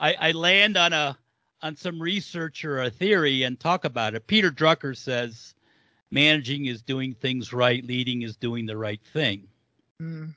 I, 0.00 0.14
I 0.14 0.30
land 0.32 0.76
on 0.76 0.92
a 0.92 1.18
on 1.62 1.76
some 1.76 2.00
research 2.00 2.64
or 2.64 2.82
a 2.82 2.90
theory 2.90 3.42
and 3.42 3.58
talk 3.58 3.84
about 3.84 4.14
it. 4.14 4.26
Peter 4.26 4.50
Drucker 4.50 4.96
says 4.96 5.54
managing 6.10 6.66
is 6.66 6.82
doing 6.82 7.14
things 7.14 7.52
right, 7.52 7.84
leading 7.84 8.22
is 8.22 8.36
doing 8.36 8.64
the 8.66 8.76
right 8.76 9.00
thing. 9.12 9.48
Mm, 10.00 10.34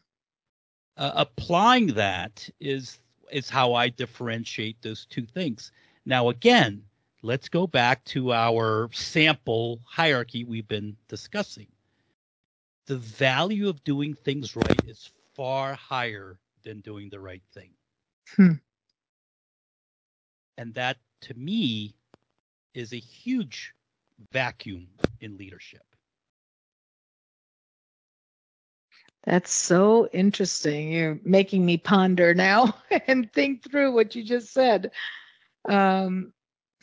Uh, 0.98 1.12
applying 1.16 1.88
that 1.94 2.50
is 2.60 3.00
is 3.32 3.50
how 3.50 3.74
I 3.74 3.90
differentiate 3.90 4.82
those 4.82 5.06
two 5.06 5.26
things. 5.26 5.72
Now 6.06 6.30
again, 6.30 6.84
let's 7.22 7.48
go 7.48 7.68
back 7.68 8.04
to 8.06 8.34
our 8.34 8.90
sample 8.94 9.80
hierarchy 9.86 10.44
we've 10.44 10.68
been 10.68 10.98
discussing. 11.08 11.68
The 12.88 12.98
value 12.98 13.70
of 13.70 13.84
doing 13.84 14.16
things 14.16 14.56
right 14.56 14.82
is 14.88 15.12
far 15.36 15.76
higher 15.76 16.40
than 16.64 16.82
doing 16.82 17.10
the 17.10 17.20
right 17.20 17.44
thing. 17.54 17.70
Hmm. 18.36 18.54
And 20.62 20.76
that 20.76 20.98
to 21.22 21.34
me 21.34 21.96
is 22.76 22.94
a 22.94 23.00
huge 23.00 23.74
vacuum 24.32 24.90
in 25.20 25.36
leadership. 25.36 25.82
That's 29.24 29.52
so 29.52 30.08
interesting. 30.14 30.92
You're 30.92 31.20
making 31.24 31.66
me 31.66 31.78
ponder 31.78 32.36
now 32.36 32.76
and 33.08 33.34
think 33.34 33.64
through 33.64 33.94
what 33.94 34.14
you 34.14 34.24
just 34.24 34.54
said. 34.54 34.92
Um, 35.68 36.32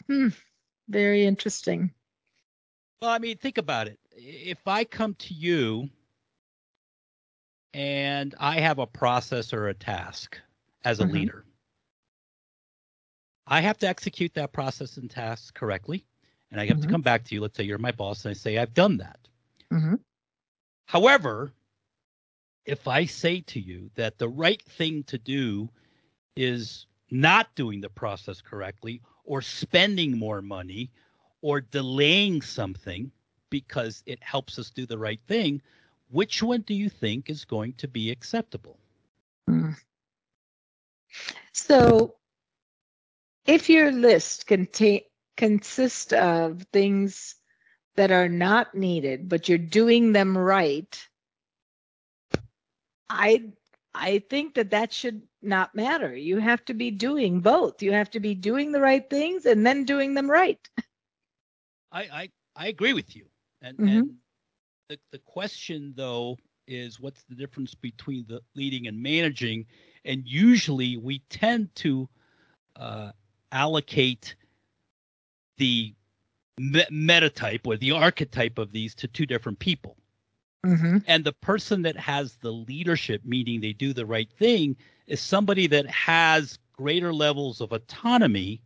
hmm, 0.08 0.30
very 0.88 1.24
interesting. 1.24 1.92
Well, 3.00 3.12
I 3.12 3.20
mean, 3.20 3.36
think 3.36 3.58
about 3.58 3.86
it. 3.86 4.00
If 4.10 4.66
I 4.66 4.82
come 4.82 5.14
to 5.14 5.34
you 5.34 5.88
and 7.74 8.34
I 8.40 8.58
have 8.58 8.80
a 8.80 8.88
process 8.88 9.52
or 9.52 9.68
a 9.68 9.74
task 9.74 10.36
as 10.84 10.98
a 10.98 11.04
Mhm. 11.04 11.12
leader, 11.12 11.44
I 13.48 13.60
have 13.62 13.78
to 13.78 13.88
execute 13.88 14.34
that 14.34 14.52
process 14.52 14.98
and 14.98 15.10
task 15.10 15.54
correctly. 15.54 16.06
And 16.50 16.60
I 16.60 16.66
have 16.66 16.80
to 16.80 16.86
Mhm. 16.86 16.88
come 16.88 17.02
back 17.02 17.24
to 17.24 17.34
you. 17.34 17.40
Let's 17.40 17.56
say 17.56 17.64
you're 17.64 17.78
my 17.78 17.92
boss 17.92 18.24
and 18.24 18.30
I 18.30 18.34
say, 18.34 18.58
I've 18.58 18.74
done 18.74 18.98
that. 18.98 19.18
Mhm. 19.70 20.04
However, 20.86 21.52
if 22.66 22.86
I 22.88 23.06
say 23.06 23.40
to 23.42 23.60
you 23.60 23.90
that 23.94 24.18
the 24.18 24.28
right 24.28 24.62
thing 24.62 25.04
to 25.04 25.18
do 25.18 25.70
is 26.36 26.86
not 27.10 27.54
doing 27.54 27.80
the 27.80 27.90
process 27.90 28.40
correctly 28.40 29.02
or 29.24 29.42
spending 29.42 30.18
more 30.18 30.42
money 30.42 30.90
or 31.42 31.60
delaying 31.60 32.42
something 32.42 33.12
because 33.50 34.02
it 34.06 34.22
helps 34.22 34.58
us 34.58 34.70
do 34.70 34.86
the 34.86 34.98
right 34.98 35.20
thing, 35.26 35.62
which 36.10 36.42
one 36.42 36.62
do 36.62 36.74
you 36.74 36.88
think 36.88 37.30
is 37.30 37.44
going 37.44 37.74
to 37.74 37.88
be 37.88 38.10
acceptable? 38.10 38.78
Hmm. 39.48 39.72
So, 41.52 42.18
if 43.48 43.68
your 43.70 43.90
list 43.92 44.46
contain 44.46 45.02
consists 45.36 46.12
of 46.12 46.62
things 46.72 47.36
that 47.96 48.12
are 48.12 48.28
not 48.28 48.74
needed, 48.74 49.28
but 49.28 49.48
you're 49.48 49.58
doing 49.58 50.12
them 50.12 50.36
right, 50.38 51.08
I 53.10 53.52
I 53.94 54.20
think 54.20 54.54
that 54.54 54.70
that 54.70 54.92
should 54.92 55.28
not 55.42 55.74
matter. 55.74 56.14
You 56.16 56.38
have 56.38 56.64
to 56.66 56.74
be 56.74 56.90
doing 56.90 57.40
both. 57.40 57.82
You 57.82 57.92
have 57.92 58.10
to 58.12 58.20
be 58.20 58.34
doing 58.34 58.72
the 58.72 58.80
right 58.80 59.08
things 59.08 59.46
and 59.46 59.66
then 59.66 59.84
doing 59.84 60.14
them 60.14 60.30
right. 60.30 60.68
I 61.92 62.02
I, 62.02 62.30
I 62.56 62.66
agree 62.68 62.92
with 62.92 63.16
you. 63.16 63.26
And 63.62 63.80
Mhm. 63.80 64.10
and 64.10 64.18
the 64.88 64.98
the 65.12 65.18
question 65.18 65.94
though 65.96 66.38
is 66.66 67.00
what's 67.00 67.24
the 67.24 67.34
difference 67.34 67.74
between 67.74 68.26
the 68.28 68.42
leading 68.54 68.86
and 68.86 69.02
managing? 69.02 69.66
And 70.04 70.22
usually 70.26 70.96
we 70.96 71.20
tend 71.30 71.74
to 71.76 72.08
uh, 72.76 73.12
allocate 73.52 74.34
the 75.56 75.94
me- 76.58 76.86
metatype 76.90 77.66
or 77.66 77.76
the 77.76 77.92
archetype 77.92 78.58
of 78.58 78.72
these 78.72 78.94
to 78.96 79.08
two 79.08 79.26
different 79.26 79.58
people. 79.58 79.96
Mm-hmm. 80.66 80.98
And 81.06 81.24
the 81.24 81.32
person 81.32 81.82
that 81.82 81.96
has 81.96 82.36
the 82.36 82.52
leadership, 82.52 83.22
meaning 83.24 83.60
they 83.60 83.72
do 83.72 83.92
the 83.92 84.06
right 84.06 84.30
thing, 84.38 84.76
is 85.06 85.20
somebody 85.20 85.66
that 85.68 85.86
has 85.86 86.58
greater 86.72 87.12
levels 87.12 87.60
of 87.60 87.72
autonomy 87.72 88.60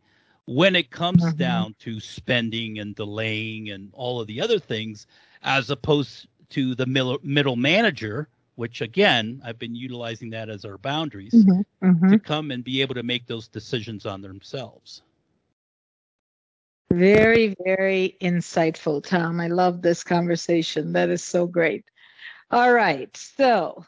when 0.46 0.74
it 0.74 0.90
comes 0.90 1.22
Mhm. 1.22 1.36
down 1.36 1.74
to 1.80 2.00
spending 2.00 2.78
and 2.78 2.94
delaying 2.94 3.70
and 3.70 3.90
all 3.92 4.20
of 4.20 4.26
the 4.26 4.40
other 4.40 4.58
things, 4.58 5.06
as 5.42 5.70
opposed 5.70 6.26
to 6.50 6.74
the 6.74 6.86
middle, 6.86 7.18
middle 7.22 7.56
manager, 7.56 8.28
which 8.56 8.80
again, 8.80 9.40
I've 9.44 9.58
been 9.58 9.74
utilizing 9.74 10.30
that 10.30 10.48
as 10.48 10.64
our 10.64 10.78
boundaries 10.78 11.46
Mm-hmm. 11.82 12.10
to 12.10 12.18
come 12.18 12.50
and 12.50 12.62
be 12.64 12.80
able 12.82 12.94
to 12.94 13.02
make 13.02 13.26
those 13.26 13.48
decisions 13.48 14.06
on 14.06 14.20
themselves. 14.22 15.02
Very, 16.92 17.54
very 17.64 18.16
insightful, 18.20 19.02
Tom. 19.02 19.40
I 19.40 19.48
love 19.48 19.80
this 19.82 20.04
conversation. 20.04 20.92
That 20.92 21.08
is 21.08 21.24
so 21.24 21.46
great. 21.46 21.84
All 22.50 22.72
right. 22.72 23.16
So, 23.16 23.84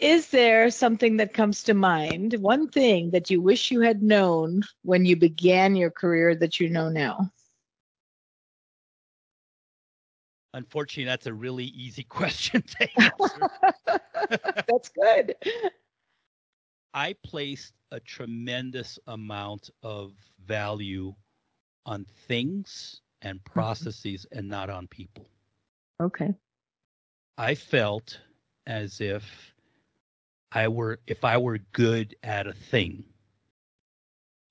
is 0.00 0.30
there 0.30 0.70
something 0.70 1.18
that 1.18 1.34
comes 1.34 1.62
to 1.64 1.74
mind, 1.74 2.34
one 2.34 2.68
thing 2.68 3.10
that 3.10 3.30
you 3.30 3.40
wish 3.40 3.70
you 3.70 3.80
had 3.80 4.02
known 4.02 4.62
when 4.82 5.04
you 5.04 5.16
began 5.16 5.76
your 5.76 5.90
career 5.90 6.34
that 6.36 6.58
you 6.60 6.70
know 6.70 6.88
now? 6.88 7.30
Unfortunately, 10.54 11.04
that's 11.04 11.26
a 11.26 11.34
really 11.34 11.64
easy 11.64 12.02
question 12.08 12.62
to 12.62 12.88
answer. 13.00 13.50
That's 14.68 14.88
good. 14.88 15.34
I 16.94 17.16
placed 17.24 17.74
a 17.90 17.98
tremendous 18.00 18.98
amount 19.08 19.70
of 19.82 20.12
value 20.46 21.12
on 21.84 22.06
things 22.28 23.00
and 23.20 23.44
processes 23.44 24.26
and 24.30 24.48
not 24.48 24.70
on 24.70 24.86
people. 24.86 25.26
Okay. 26.00 26.32
I 27.36 27.56
felt 27.56 28.20
as 28.66 29.00
if 29.00 29.24
I 30.52 30.68
were 30.68 31.00
if 31.08 31.24
I 31.24 31.36
were 31.36 31.58
good 31.72 32.14
at 32.22 32.46
a 32.46 32.52
thing, 32.52 33.04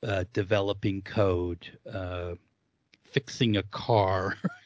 uh, 0.05 0.25
developing 0.33 1.01
code, 1.01 1.65
uh, 1.91 2.35
fixing 3.05 3.55
a 3.55 3.63
car, 3.63 4.37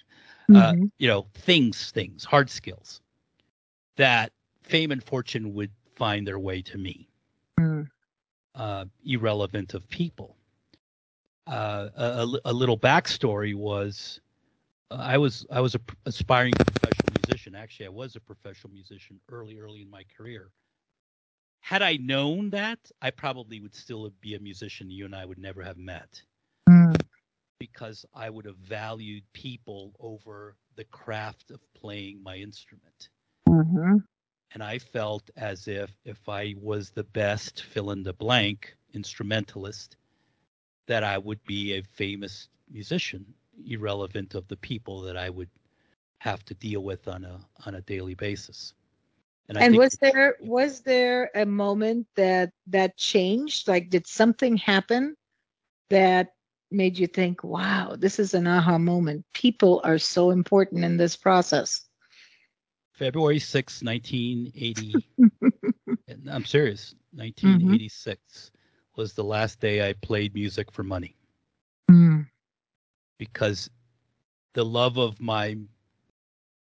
uh, 0.54 0.74
Mhm. 0.74 0.92
you 0.98 1.08
know, 1.08 1.28
things, 1.34 1.92
things, 1.92 2.24
hard 2.26 2.50
skills, 2.50 3.02
that 3.98 4.32
fame 4.64 4.92
and 4.92 5.04
fortune 5.04 5.54
would 5.54 5.72
find 5.96 6.28
their 6.28 6.40
way 6.40 6.62
to 6.62 6.78
me, 6.78 7.10
Mm. 7.60 7.88
uh, 8.56 8.86
irrelevant 9.06 9.74
of 9.74 9.88
people. 9.90 10.38
Uh, 11.48 11.90
a, 11.96 12.28
a 12.46 12.54
little 12.54 12.78
backstory 12.78 13.56
was 13.56 14.20
I 14.92 15.18
was 15.18 15.46
I 15.52 15.62
was 15.62 15.76
a 15.76 15.80
p- 15.80 15.96
aspiring 16.06 16.54
professional 16.66 17.14
musician. 17.14 17.56
Actually, 17.56 17.88
I 17.88 17.90
was 17.90 18.16
a 18.16 18.20
professional 18.22 18.74
musician 18.74 19.20
early 19.30 19.58
early 19.58 19.82
in 19.82 19.90
my 19.90 20.04
career. 20.16 20.52
Had 21.62 21.82
I 21.82 21.98
known 21.98 22.50
that, 22.52 22.92
I 23.02 23.12
probably 23.12 23.60
would 23.60 23.76
still 23.76 24.10
be 24.22 24.36
a 24.36 24.40
musician. 24.40 24.90
You 24.90 25.06
and 25.06 25.16
I 25.16 25.26
would 25.26 25.40
never 25.40 25.64
have 25.64 25.78
met. 25.78 26.24
Because 27.60 28.06
I 28.13 28.30
would 28.30 28.46
have 28.46 28.58
valued 28.58 29.24
people 29.34 29.93
over 30.00 30.56
the 30.76 30.86
craft 30.86 31.52
of 31.52 31.62
playing 31.74 32.22
my 32.24 32.38
instrument. 32.38 33.10
Mm-hmm. 33.48 33.98
And 34.54 34.63
I 34.63 34.80
felt 34.80 35.30
as 35.36 35.67
if 35.67 35.91
if 36.06 36.30
I 36.30 36.56
was 36.62 36.89
the 36.89 37.04
best 37.04 37.63
fill 37.63 37.91
in 37.91 38.04
the 38.04 38.13
blank 38.13 38.76
instrumentalist, 38.93 39.98
that 40.88 41.04
I 41.04 41.17
would 41.17 41.43
be 41.46 41.74
a 41.74 41.84
famous 41.84 42.48
musician, 42.72 43.26
irrelevant 43.65 44.36
of 44.36 44.48
the 44.48 44.58
people 44.58 45.02
that 45.02 45.17
I 45.17 45.30
would 45.30 45.50
have 46.20 46.43
to 46.46 46.54
deal 46.56 46.82
with 46.82 47.08
on 47.08 47.24
a 47.24 47.39
on 47.65 47.76
a 47.76 47.82
daily 47.82 48.15
basis. 48.15 48.74
I 49.56 49.63
And 49.63 49.78
was 49.78 49.98
there 50.02 50.36
was 50.41 50.82
there 50.82 51.30
a 51.36 51.46
moment 51.46 52.08
that 52.15 52.52
that 52.67 52.98
changed? 52.98 53.67
Like, 53.67 53.89
did 53.89 54.06
something 54.06 54.58
happen 54.58 55.15
that 55.89 56.34
made 56.72 56.98
you 56.98 57.08
think, 57.08 57.44
"Wow, 57.44 57.96
this 57.98 58.20
is 58.20 58.34
an 58.34 58.48
aha 58.48 58.78
moment. 58.78 59.26
People 59.34 59.82
are 59.84 59.98
so 59.98 60.32
important 60.32 60.84
in 60.84 60.98
this 60.98 61.16
process." 61.16 61.86
February 62.94 63.40
6, 63.40 63.84
1980. 63.84 65.08
I'm 66.30 66.46
serious. 66.46 66.96
1986 67.14 68.52
was 68.96 69.14
the 69.14 69.24
last 69.24 69.60
day 69.60 69.88
I 69.88 69.94
played 69.94 70.34
music 70.34 70.72
for 70.72 70.84
money 70.84 71.16
Mm. 71.90 72.28
because 73.18 73.70
the 74.54 74.64
love 74.66 74.98
of 74.98 75.20
my 75.20 75.56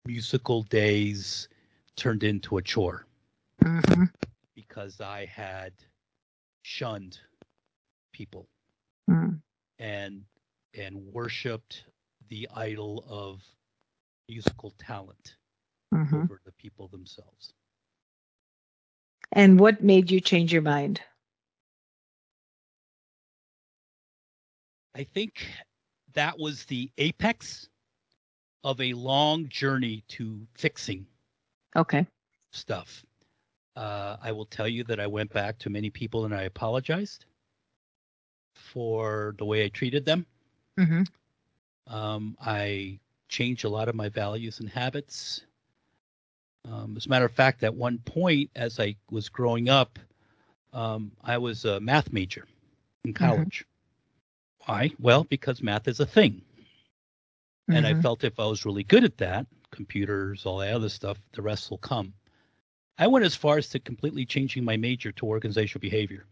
musical 0.06 0.62
days 0.64 1.48
turned 1.96 2.22
into 2.22 2.56
a 2.58 2.62
chore 2.62 3.06
Mm-hmm. 3.64 4.04
because 4.54 5.00
I 5.00 5.26
had 5.26 5.72
shunned 6.62 7.18
people 8.12 8.48
Mm. 9.10 9.40
And 9.80 10.26
and 10.78 10.96
worshipped 11.12 11.86
the 12.30 12.48
idol 12.54 13.04
of 13.08 13.42
musical 14.28 14.72
talent 14.78 15.36
Mm-hmm. 15.94 16.26
over 16.26 16.40
the 16.46 16.52
people 16.52 16.88
themselves. 16.88 17.54
And 19.32 19.60
what 19.60 19.82
made 19.82 20.10
you 20.10 20.20
change 20.20 20.52
your 20.52 20.62
mind? 20.62 21.00
I 24.94 25.04
think 25.04 25.46
that 26.14 26.38
was 26.38 26.64
the 26.66 26.90
apex 26.98 27.68
of 28.64 28.80
a 28.80 28.94
long 28.94 29.48
journey 29.48 30.04
to 30.10 30.46
fixing 30.54 31.06
Okay. 31.76 32.06
stuff. 32.52 33.04
Uh, 33.76 34.16
I 34.22 34.32
will 34.32 34.46
tell 34.46 34.68
you 34.68 34.84
that 34.84 35.00
I 35.00 35.06
went 35.06 35.32
back 35.32 35.58
to 35.60 35.70
many 35.70 35.90
people 35.90 36.26
and 36.26 36.34
I 36.34 36.42
apologized 36.44 37.26
for 38.60 39.34
the 39.38 39.44
way 39.44 39.64
I 39.64 39.68
treated 39.68 40.04
them. 40.04 40.26
Mm-hmm. 40.78 41.02
Um, 41.92 42.36
I 42.40 42.98
changed 43.28 43.64
a 43.64 43.68
lot 43.68 43.88
of 43.88 43.94
my 43.94 44.08
values 44.08 44.60
and 44.60 44.68
habits. 44.68 45.42
Um, 46.70 46.94
as 46.96 47.06
a 47.06 47.08
matter 47.08 47.24
of 47.24 47.32
fact, 47.32 47.62
at 47.62 47.74
one 47.74 47.98
point, 47.98 48.50
as 48.54 48.78
I 48.78 48.96
was 49.10 49.28
growing 49.28 49.68
up, 49.68 49.98
um, 50.72 51.12
I 51.22 51.38
was 51.38 51.64
a 51.64 51.80
math 51.80 52.12
major 52.12 52.46
in 53.04 53.14
college. 53.14 53.64
Why? 54.66 54.92
Well, 55.00 55.24
because 55.24 55.62
math 55.62 55.88
is 55.88 56.00
a 56.00 56.06
thing. 56.06 56.42
And 57.68 57.86
I 57.86 57.94
felt 58.02 58.24
if 58.24 58.40
I 58.40 58.46
was 58.46 58.64
really 58.64 58.82
good 58.82 59.04
at 59.04 59.18
that, 59.18 59.46
computers, 59.70 60.44
all 60.44 60.58
that 60.58 60.74
other 60.74 60.88
stuff, 60.88 61.18
the 61.34 61.42
rest 61.42 61.70
will 61.70 61.78
come. 61.78 62.14
I 62.98 63.06
went 63.06 63.24
as 63.24 63.36
far 63.36 63.58
as 63.58 63.68
to 63.70 63.78
completely 63.78 64.26
changing 64.26 64.64
my 64.64 64.76
major 64.76 65.12
to 65.12 65.26
organizational 65.26 65.80
behavior 65.80 66.26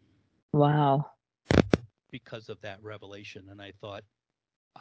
Wow. 0.53 1.11
Because 2.11 2.49
of 2.49 2.61
that 2.63 2.83
revelation. 2.83 3.47
And 3.51 3.61
I 3.61 3.73
thought, 3.81 4.05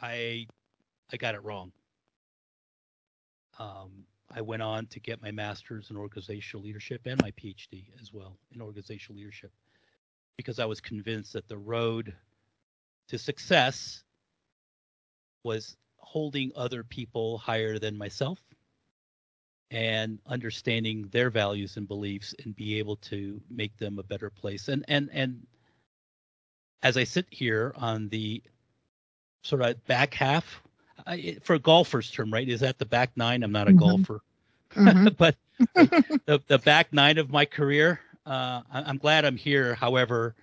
I, 0.00 0.46
I 1.12 1.16
got 1.16 1.34
it 1.34 1.44
wrong. 1.44 1.72
Um, 3.58 4.04
I 4.30 4.42
went 4.42 4.62
on 4.62 4.86
to 4.88 5.00
get 5.00 5.22
my 5.22 5.30
master's 5.30 5.90
in 5.90 5.96
organizational 5.96 6.64
leadership 6.64 7.02
and 7.06 7.20
my 7.20 7.32
PhD 7.32 7.86
as 8.00 8.12
well 8.12 8.36
in 8.54 8.60
organizational 8.60 9.18
leadership 9.18 9.50
because 10.36 10.58
I 10.58 10.66
was 10.66 10.80
convinced 10.80 11.32
that 11.32 11.48
the 11.48 11.58
road 11.58 12.14
to 13.08 13.18
success 13.18 14.04
was 15.44 15.76
holding 15.96 16.52
other 16.54 16.84
people 16.84 17.38
higher 17.38 17.78
than 17.78 17.96
myself 17.96 18.38
and 19.70 20.18
understanding 20.26 21.08
their 21.10 21.30
values 21.30 21.76
and 21.76 21.88
beliefs 21.88 22.34
and 22.44 22.56
be 22.56 22.78
able 22.78 22.96
to 22.96 23.40
make 23.50 23.76
them 23.78 23.98
a 23.98 24.02
better 24.02 24.30
place 24.30 24.68
and 24.68 24.84
and 24.88 25.10
and 25.12 25.46
as 26.82 26.96
i 26.96 27.04
sit 27.04 27.26
here 27.30 27.72
on 27.76 28.08
the 28.08 28.42
sort 29.42 29.62
of 29.62 29.84
back 29.86 30.14
half 30.14 30.62
I, 31.06 31.38
for 31.42 31.54
a 31.54 31.58
golfer's 31.58 32.10
term 32.10 32.32
right 32.32 32.48
is 32.48 32.60
that 32.60 32.78
the 32.78 32.86
back 32.86 33.10
nine 33.16 33.42
i'm 33.42 33.52
not 33.52 33.68
a 33.68 33.72
Mhm. 33.72 33.74
golfer 33.74 34.20
Mhm. 34.76 35.16
but 35.16 35.36
the, 36.26 36.40
the 36.46 36.58
back 36.58 36.92
nine 36.92 37.18
of 37.18 37.30
my 37.30 37.44
career 37.44 38.00
uh, 38.26 38.62
i'm 38.72 38.98
glad 38.98 39.24
i'm 39.24 39.36
here 39.36 39.74
however 39.74 40.34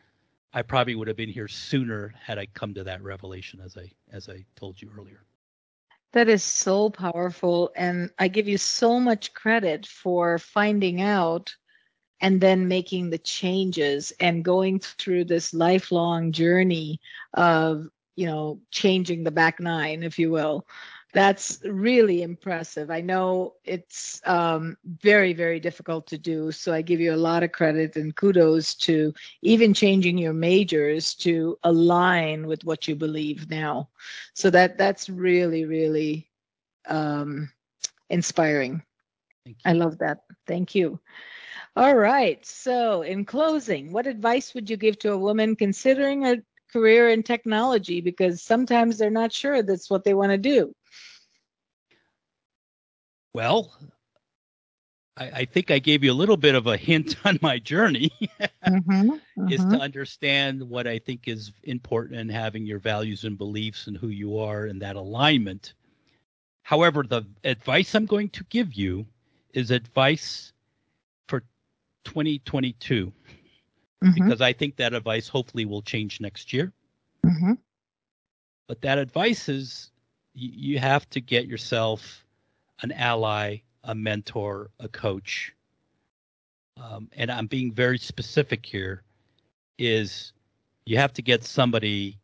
i 0.53 0.61
probably 0.61 0.95
would 0.95 1.07
have 1.07 1.17
been 1.17 1.29
here 1.29 1.47
sooner 1.47 2.13
had 2.21 2.37
i 2.37 2.45
come 2.47 2.73
to 2.73 2.83
that 2.83 3.01
revelation 3.03 3.59
as 3.63 3.77
i 3.77 3.91
as 4.11 4.29
i 4.29 4.43
told 4.55 4.81
you 4.81 4.89
earlier 4.97 5.23
That 6.13 6.27
is 6.29 6.43
so 6.43 6.89
powerful. 6.89 7.71
And 7.75 8.11
I 8.19 8.27
give 8.27 8.47
you 8.47 8.57
so 8.57 8.99
much 8.99 9.33
credit 9.33 9.85
for 9.85 10.37
finding 10.39 11.01
out 11.01 11.55
and 12.21 12.39
then 12.41 12.67
making 12.67 13.09
the 13.09 13.17
changes 13.17 14.11
and 14.19 14.45
going 14.45 14.79
through 14.79 15.25
this 15.25 15.53
lifelong 15.53 16.31
journey 16.31 16.99
of, 17.33 17.87
you 18.15 18.25
know, 18.25 18.59
changing 18.71 19.23
the 19.23 19.31
back 19.31 19.59
nine, 19.59 20.03
if 20.03 20.17
you 20.17 20.31
will. 20.31 20.65
That's 21.13 21.61
really 21.63 22.23
impressive. 22.23 22.91
I 22.91 22.99
know 22.99 23.53
it's 23.63 24.21
um, 24.25 24.75
very, 25.01 25.33
very 25.33 25.61
difficult 25.61 26.07
to 26.07 26.17
do. 26.17 26.51
So 26.51 26.73
I 26.73 26.81
give 26.81 26.99
you 26.99 27.13
a 27.13 27.15
lot 27.15 27.41
of 27.41 27.53
credit 27.53 27.95
and 27.95 28.13
kudos 28.13 28.75
to 28.75 29.13
even 29.41 29.73
changing 29.73 30.17
your 30.17 30.33
majors 30.33 31.15
to 31.15 31.57
align 31.63 32.47
with 32.47 32.65
what 32.65 32.87
you 32.87 32.95
believe 32.95 33.49
now. 33.49 33.87
So 34.33 34.49
that 34.49 34.77
that's 34.77 35.09
really, 35.09 35.63
really 35.63 36.29
um, 36.87 37.49
inspiring. 38.09 38.83
I 39.63 39.73
love 39.73 39.99
that. 39.99 40.23
Thank 40.47 40.75
you. 40.75 40.99
All 41.75 41.95
right. 41.95 42.45
So, 42.45 43.01
in 43.01 43.25
closing, 43.25 43.91
what 43.91 44.07
advice 44.07 44.53
would 44.53 44.69
you 44.69 44.77
give 44.77 44.97
to 44.99 45.11
a 45.13 45.17
woman 45.17 45.55
considering 45.55 46.25
a 46.25 46.43
career 46.71 47.09
in 47.09 47.23
technology? 47.23 48.01
Because 48.01 48.41
sometimes 48.41 48.97
they're 48.97 49.09
not 49.09 49.31
sure 49.33 49.61
that's 49.63 49.89
what 49.89 50.03
they 50.03 50.13
want 50.13 50.31
to 50.31 50.37
do. 50.37 50.73
Well, 53.33 53.73
I, 55.17 55.31
I 55.41 55.45
think 55.45 55.71
I 55.71 55.79
gave 55.79 56.03
you 56.03 56.11
a 56.11 56.13
little 56.13 56.37
bit 56.37 56.55
of 56.55 56.67
a 56.67 56.77
hint 56.77 57.15
on 57.25 57.39
my 57.41 57.59
journey 57.59 58.11
Mm-hmm, 58.67 59.09
is 59.47 59.65
to 59.67 59.79
understand 59.79 60.61
what 60.69 60.87
I 60.87 60.99
think 60.99 61.27
is 61.27 61.51
important 61.63 62.19
in 62.19 62.29
having 62.29 62.65
your 62.65 62.79
values 62.79 63.23
and 63.25 63.37
beliefs 63.37 63.87
and 63.87 63.97
who 63.97 64.07
you 64.09 64.37
are 64.39 64.65
and 64.65 64.81
that 64.81 64.95
alignment. 64.95 65.73
However, 66.63 67.03
the 67.03 67.23
advice 67.43 67.95
I'm 67.95 68.05
going 68.05 68.29
to 68.31 68.43
give 68.45 68.73
you 68.73 69.07
is 69.53 69.71
advice 69.71 70.53
2022 72.05 73.13
mm-hmm, 74.03 74.29
because 74.29 74.41
I 74.41 74.53
think 74.53 74.77
that 74.77 74.93
advice 74.93 75.27
hopefully 75.29 75.65
will 75.65 75.81
change 75.83 76.21
next 76.21 76.53
year. 76.53 76.73
mm-hmm, 77.25 77.53
But 78.67 78.81
that 78.81 78.97
advice 78.99 79.49
is 79.49 79.91
you, 80.33 80.49
you 80.73 80.79
have 80.79 81.09
to 81.11 81.21
get 81.21 81.47
yourself 81.47 82.25
an 82.81 82.91
ally, 82.91 83.57
a 83.83 83.95
mentor, 83.95 84.71
a 84.79 84.89
coach. 84.89 85.53
Um, 86.77 87.09
and 87.13 87.31
I'm 87.31 87.47
being 87.47 87.71
very 87.71 87.97
specific 87.99 88.65
here 88.65 89.03
is 89.77 90.33
you 90.85 90.97
have 90.97 91.13
to 91.13 91.21
get 91.23 91.43
somebody 91.43 92.19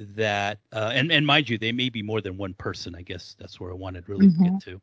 that 0.00 0.58
uh, 0.72 0.90
and 0.94 1.12
and 1.12 1.26
mind 1.26 1.48
you 1.48 1.58
they 1.58 1.72
may 1.72 1.88
be 1.90 2.02
more 2.02 2.20
than 2.20 2.36
one 2.36 2.54
person 2.54 2.94
i 2.96 3.02
guess 3.02 3.36
that's 3.38 3.60
where 3.60 3.70
i 3.70 3.74
wanted 3.74 4.08
really 4.08 4.28
to 4.28 4.38
Mhm. 4.38 4.40
get 4.40 4.58
to 4.58 4.80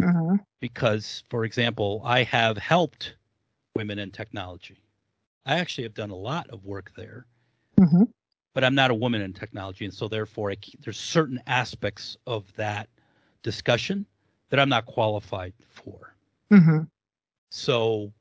mm-hmm, 0.00 0.36
because 0.60 1.24
for 1.30 1.44
example 1.44 2.02
i 2.04 2.22
have 2.22 2.56
helped 2.58 3.16
women 3.74 3.98
in 3.98 4.10
technology 4.10 4.82
i 5.46 5.58
actually 5.58 5.84
have 5.84 5.94
done 5.94 6.10
a 6.10 6.16
lot 6.16 6.48
of 6.50 6.64
work 6.64 6.92
there 6.96 7.26
mm-hmm, 7.80 8.04
but 8.54 8.64
I'm 8.64 8.74
not 8.74 8.90
a 8.90 8.94
woman 8.94 9.22
in 9.22 9.32
technology, 9.32 9.84
and 9.84 9.94
so 9.94 10.08
therefore 10.08 10.50
I, 10.50 10.56
there's 10.80 10.98
certain 10.98 11.40
aspects 11.46 12.16
of 12.26 12.52
that 12.56 12.88
discussion 13.42 14.06
that 14.50 14.60
I'm 14.60 14.68
not 14.68 14.86
qualified 14.86 15.54
for. 15.70 16.14
mm-hmm, 16.50 16.82
So 17.50 18.12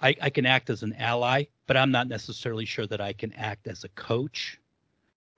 I, 0.00 0.16
I 0.20 0.30
can 0.30 0.46
act 0.46 0.70
as 0.70 0.82
an 0.82 0.94
ally, 0.94 1.44
but 1.66 1.76
I'm 1.76 1.90
not 1.90 2.08
necessarily 2.08 2.64
sure 2.64 2.86
that 2.86 3.00
I 3.00 3.12
can 3.12 3.32
act 3.34 3.66
as 3.68 3.84
a 3.84 3.88
coach 3.90 4.58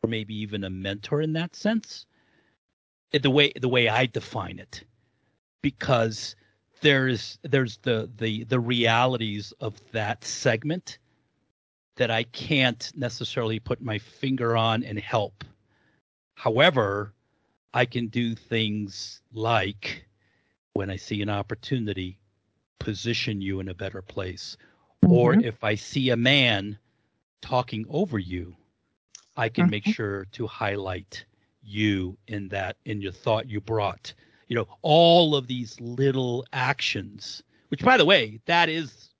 or 0.03 0.09
maybe 0.09 0.35
even 0.35 0.65
a 0.65 0.71
mentor 0.71 1.23
in 1.23 1.33
that 1.35 1.55
sense. 1.57 2.07
the 3.13 3.31
way 3.31 3.53
the 3.61 3.69
way 3.69 3.89
I 3.89 4.07
define 4.07 4.59
it, 4.59 4.85
because 5.63 6.37
there's 6.81 7.39
there's 7.43 7.78
the 7.78 8.11
the 8.16 8.45
the 8.45 8.61
realities 8.61 9.53
of 9.61 9.74
that 9.93 10.24
segment 10.24 10.99
that 11.97 12.11
I 12.11 12.22
can't 12.24 12.91
necessarily 12.97 13.61
put 13.61 13.83
my 13.83 13.99
finger 13.99 14.57
on 14.57 14.83
and 14.83 14.99
help. 14.99 15.45
However, 16.35 17.12
I 17.74 17.85
can 17.85 18.07
do 18.09 18.35
things 18.35 19.20
like 19.33 20.07
when 20.72 20.91
I 20.91 20.97
see 20.97 21.20
an 21.20 21.28
opportunity, 21.28 22.18
position 22.78 23.41
you 23.41 23.61
in 23.61 23.68
a 23.68 23.74
better 23.74 24.01
place. 24.03 24.57
Mm-hmm. 25.05 25.12
Or 25.12 25.35
if 25.35 25.62
I 25.62 25.74
see 25.74 26.11
a 26.11 26.16
man 26.16 26.78
talking 27.43 27.85
over 27.91 28.18
you, 28.18 28.57
I 29.37 29.49
can 29.49 29.64
mm-hmm. 29.64 29.70
make 29.70 29.85
sure 29.85 30.26
to 30.33 30.47
highlight 30.47 31.24
you 31.62 32.16
in 32.26 32.49
that 32.49 32.76
in 32.85 33.01
your 33.03 33.12
thought 33.12 33.49
you 33.49 33.61
brought. 33.61 34.14
You 34.51 34.57
know, 34.57 34.69
all 34.83 35.35
of 35.35 35.47
these 35.47 35.81
little 35.81 36.45
actions, 36.53 37.43
which 37.69 37.83
by 37.83 37.97
the 37.97 38.05
way, 38.05 38.41
that 38.45 38.69
is 38.69 39.11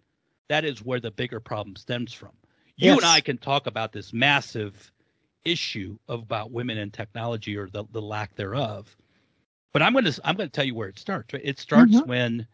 that 0.49 0.65
is 0.65 0.85
where 0.85 1.01
the 1.01 1.13
bigger 1.13 1.41
problem 1.41 1.77
stems 1.77 2.13
from. 2.13 2.33
You 2.77 2.91
yes. 2.91 2.99
and 2.99 3.07
I 3.07 3.21
can 3.21 3.39
talk 3.39 3.67
about 3.67 3.93
this 3.93 4.13
massive 4.13 4.91
issue 5.45 5.97
about 6.09 6.51
women 6.51 6.79
in 6.79 6.91
technology 6.91 7.57
or 7.57 7.69
the, 7.69 7.85
the 7.93 8.03
lack 8.03 8.35
thereof. 8.35 8.95
But 9.73 9.83
I'm 9.83 9.93
going 9.93 10.05
to 10.05 10.21
I'm 10.25 10.37
going 10.37 10.49
to 10.49 10.53
tell 10.53 10.65
you 10.65 10.75
where 10.75 10.89
it 10.89 10.99
starts. 10.99 11.33
It 11.33 11.61
starts 11.61 11.95
mm-hmm. 11.95 12.09
when 12.09 12.47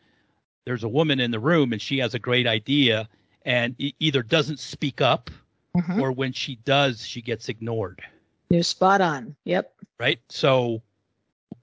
there's 0.67 0.85
a 0.85 0.89
woman 0.89 1.19
in 1.19 1.31
the 1.31 1.41
room 1.41 1.73
and 1.73 1.81
she 1.81 1.99
has 1.99 2.13
a 2.15 2.19
great 2.19 2.47
idea 2.47 3.09
and 3.47 3.75
e- 3.79 3.95
either 4.01 4.23
doesn't 4.23 4.61
speak 4.61 5.01
up 5.01 5.31
mm-hmm. 5.75 6.01
or 6.01 6.13
when 6.13 6.33
she 6.33 6.57
does 6.57 7.07
she 7.07 7.23
gets 7.23 7.49
ignored. 7.49 8.03
You're 8.51 8.63
spot 8.63 9.01
on. 9.01 9.35
Yep. 9.45 9.73
Right. 9.99 10.21
So 10.29 10.83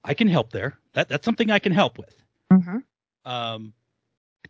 I 0.03 0.15
can 0.15 0.27
help 0.27 0.51
there. 0.51 0.79
That 0.93 1.09
that's 1.09 1.25
something 1.25 1.51
I 1.51 1.59
can 1.59 1.71
help 1.71 1.97
with. 1.97 2.15
Mm-hmm. 2.51 2.77
Um, 3.25 3.73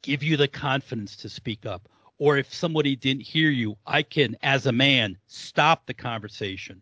give 0.02 0.24
you 0.24 0.38
the 0.38 0.48
confidence 0.48 1.16
to 1.18 1.30
speak 1.30 1.66
up 1.66 1.88
or 2.24 2.38
if 2.38 2.54
somebody 2.54 2.96
didn't 2.96 3.24
hear 3.24 3.50
you, 3.50 3.78
I 3.86 4.04
can, 4.04 4.38
as 4.44 4.66
a 4.66 4.72
man, 4.72 5.18
stop 5.28 5.86
the 5.86 5.94
conversation 5.94 6.82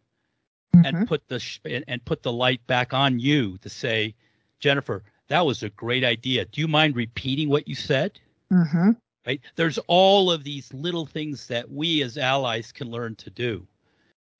mm-hmm. 0.75 0.85
and 0.85 1.07
put 1.07 1.27
the 1.27 1.39
sh- 1.39 1.59
and, 1.65 1.83
and 1.87 2.03
put 2.05 2.21
the 2.21 2.31
light 2.31 2.65
back 2.67 2.93
on 2.93 3.19
you 3.19 3.57
to 3.59 3.69
say, 3.69 4.13
Jennifer, 4.59 5.03
that 5.29 5.45
was 5.45 5.63
a 5.63 5.69
great 5.69 6.03
idea. 6.03 6.45
Do 6.45 6.61
you 6.61 6.67
mind 6.67 6.95
repeating 6.95 7.49
what 7.49 7.67
you 7.67 7.75
said? 7.75 8.19
Mm-hmm. 8.51 8.91
Right? 9.25 9.41
There's 9.55 9.77
all 9.87 10.31
of 10.31 10.43
these 10.43 10.73
little 10.73 11.05
things 11.05 11.47
that 11.47 11.71
we 11.71 12.03
as 12.03 12.17
allies 12.17 12.71
can 12.71 12.89
learn 12.89 13.15
to 13.15 13.29
do. 13.29 13.65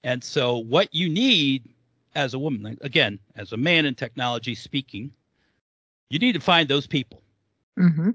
And 0.04 0.24
so, 0.24 0.58
what 0.58 0.94
you 0.94 1.10
need 1.10 1.70
as 2.16 2.34
a 2.34 2.40
woman, 2.40 2.78
again, 2.82 3.20
as 3.36 3.52
a 3.54 3.58
man 3.58 3.86
in 3.86 3.96
technology 3.96 4.56
speaking, 4.56 5.12
you 6.10 6.20
need 6.20 6.34
to 6.34 6.40
find 6.40 6.68
those 6.68 6.88
people. 6.88 7.22
Mm-hmm. 7.78 8.12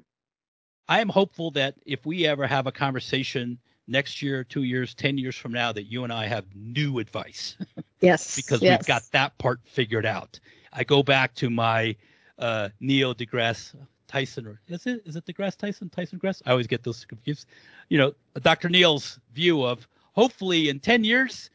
I 0.88 1.00
am 1.00 1.08
hopeful 1.08 1.50
that 1.52 1.74
if 1.84 2.04
we 2.06 2.26
ever 2.26 2.46
have 2.46 2.66
a 2.66 2.72
conversation 2.72 3.58
next 3.88 4.22
year, 4.22 4.44
two 4.44 4.62
years, 4.62 4.94
10 4.94 5.18
years 5.18 5.36
from 5.36 5.52
now, 5.52 5.72
that 5.72 5.84
you 5.84 6.04
and 6.04 6.12
I 6.12 6.26
have 6.26 6.44
new 6.54 6.98
advice. 6.98 7.56
Yes. 8.02 8.36
because 8.36 8.60
yes. 8.60 8.78
we've 8.78 8.86
got 8.86 9.04
that 9.12 9.36
part 9.38 9.58
figured 9.64 10.04
out. 10.04 10.38
I 10.70 10.84
go 10.84 11.02
back 11.02 11.34
to 11.36 11.48
my 11.48 11.96
uh, 12.38 12.68
Neil 12.78 13.14
deGrasse 13.14 13.74
Tyson, 14.06 14.46
or 14.46 14.60
is 14.68 14.86
it 14.86 15.02
is 15.06 15.16
it 15.16 15.24
deGrasse 15.24 15.56
Tyson, 15.56 15.88
Tyson 15.88 16.18
Grass? 16.18 16.42
I 16.44 16.50
always 16.50 16.66
get 16.66 16.84
those 16.84 17.06
confused. 17.06 17.46
You 17.88 17.96
know, 17.96 18.14
Dr. 18.42 18.68
Neil's 18.68 19.18
view 19.32 19.64
of 19.64 19.88
hopefully 20.12 20.68
in 20.68 20.78
10 20.78 21.04
years, 21.04 21.48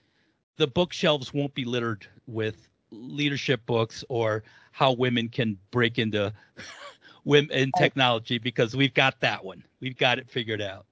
the 0.61 0.67
bookshelves 0.67 1.33
won't 1.33 1.55
be 1.55 1.65
littered 1.65 2.05
with 2.27 2.69
leadership 2.91 3.65
books 3.65 4.03
or 4.09 4.43
how 4.71 4.91
women 4.93 5.27
can 5.27 5.57
break 5.71 5.97
into 5.97 6.31
women 7.25 7.49
in 7.51 7.71
technology 7.79 8.37
because 8.37 8.75
we've 8.75 8.93
got 8.93 9.19
that 9.21 9.43
one. 9.43 9.63
We've 9.79 9.97
got 9.97 10.19
it 10.19 10.29
figured 10.29 10.61
out. 10.61 10.85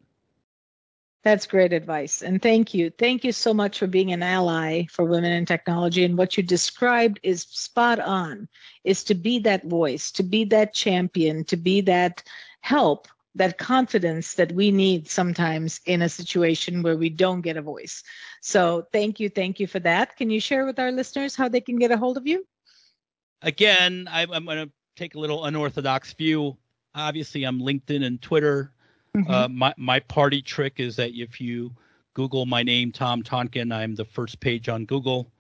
That's 1.24 1.46
great 1.46 1.72
advice. 1.72 2.24
And 2.24 2.42
thank 2.42 2.74
you. 2.74 2.90
Thank 2.90 3.24
you 3.24 3.32
so 3.32 3.54
much 3.54 3.78
for 3.78 3.86
being 3.86 4.12
an 4.12 4.24
ally 4.24 4.86
for 4.90 5.06
women 5.06 5.34
in 5.34 5.46
technology. 5.46 6.04
And 6.04 6.18
what 6.18 6.36
you 6.36 6.42
described 6.42 7.20
is 7.22 7.44
spot 7.44 8.00
on, 8.00 8.48
is 8.86 9.04
to 9.04 9.14
be 9.14 9.38
that 9.40 9.66
voice, 9.66 10.10
to 10.14 10.24
be 10.24 10.46
that 10.46 10.74
champion, 10.74 11.44
to 11.44 11.58
be 11.58 11.82
that 11.82 12.24
help, 12.62 13.08
that 13.36 13.58
confidence 13.58 14.34
that 14.34 14.52
we 14.54 14.72
need 14.72 15.08
sometimes 15.08 15.82
in 15.86 16.02
a 16.02 16.10
situation 16.10 16.82
where 16.82 16.98
we 16.98 17.10
don't 17.10 17.42
get 17.42 17.58
a 17.58 17.62
voice. 17.62 18.04
So 18.42 18.88
thank 18.92 19.20
you. 19.20 19.30
Thank 19.30 19.60
you 19.60 19.68
for 19.68 19.80
that. 19.80 20.18
Can 20.18 20.30
you 20.30 20.40
share 20.40 20.66
with 20.66 20.80
our 20.80 20.92
listeners 20.92 21.36
how 21.36 21.48
they 21.48 21.62
can 21.62 21.78
get 21.78 21.92
a 21.92 21.98
hold 21.98 22.18
of 22.18 22.26
you? 22.26 22.46
Again, 23.42 24.08
I'm, 24.12 24.32
I'm 24.32 24.46
going 24.46 24.68
to 24.68 24.72
take 24.96 25.16
a 25.16 25.20
little 25.20 25.46
unorthodox 25.46 26.14
view. 26.14 26.58
Obviously, 26.96 27.44
I'm 27.44 27.60
LinkedIn 27.60 28.04
and 28.04 28.22
Twitter. 28.22 28.74
Mm-hmm. 29.16 29.32
Uh, 29.32 29.48
my 29.48 29.74
my 29.78 30.00
party 30.00 30.42
trick 30.42 30.74
is 30.78 30.96
that 30.98 31.12
if 31.14 31.40
you 31.40 31.72
Google 32.14 32.46
my 32.46 32.64
name, 32.64 32.92
Tom 32.92 33.24
Tonkin, 33.24 33.72
I'm 33.72 33.96
the 33.96 34.06
first 34.06 34.40
page 34.40 34.70
on 34.70 34.86
Google. 34.86 35.32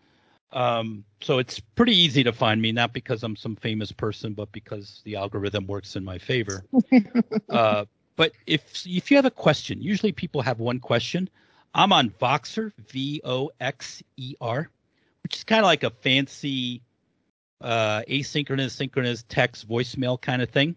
Um, 0.51 1.03
so 1.21 1.37
it's 1.37 1.59
pretty 1.59 1.95
easy 1.95 2.23
to 2.23 2.33
find 2.33 2.61
me, 2.61 2.71
not 2.71 2.91
because 2.93 3.23
I'm 3.23 3.35
some 3.35 3.55
famous 3.55 3.91
person, 3.91 4.33
but 4.33 4.51
because 4.51 5.01
the 5.03 5.15
algorithm 5.15 5.67
works 5.67 5.95
in 5.95 6.03
my 6.03 6.17
favor. 6.17 6.65
uh, 7.49 7.85
but 8.15 8.31
if 8.47 8.85
if 8.85 9.11
you 9.11 9.17
have 9.17 9.25
a 9.25 9.31
question, 9.31 9.81
usually 9.81 10.11
people 10.11 10.41
have 10.41 10.59
one 10.59 10.79
question. 10.79 11.29
I'm 11.73 11.93
on 11.93 12.09
Voxer, 12.09 12.71
V 12.89 13.21
O 13.23 13.51
X 13.59 14.01
E 14.17 14.35
R, 14.41 14.69
which 15.23 15.37
is 15.37 15.43
kind 15.43 15.59
of 15.59 15.65
like 15.65 15.83
a 15.83 15.91
fancy 15.91 16.81
uh, 17.61 18.01
asynchronous, 18.09 18.71
synchronous 18.71 19.23
text, 19.29 19.69
voicemail 19.69 20.19
kind 20.19 20.41
of 20.41 20.49
thing. 20.49 20.75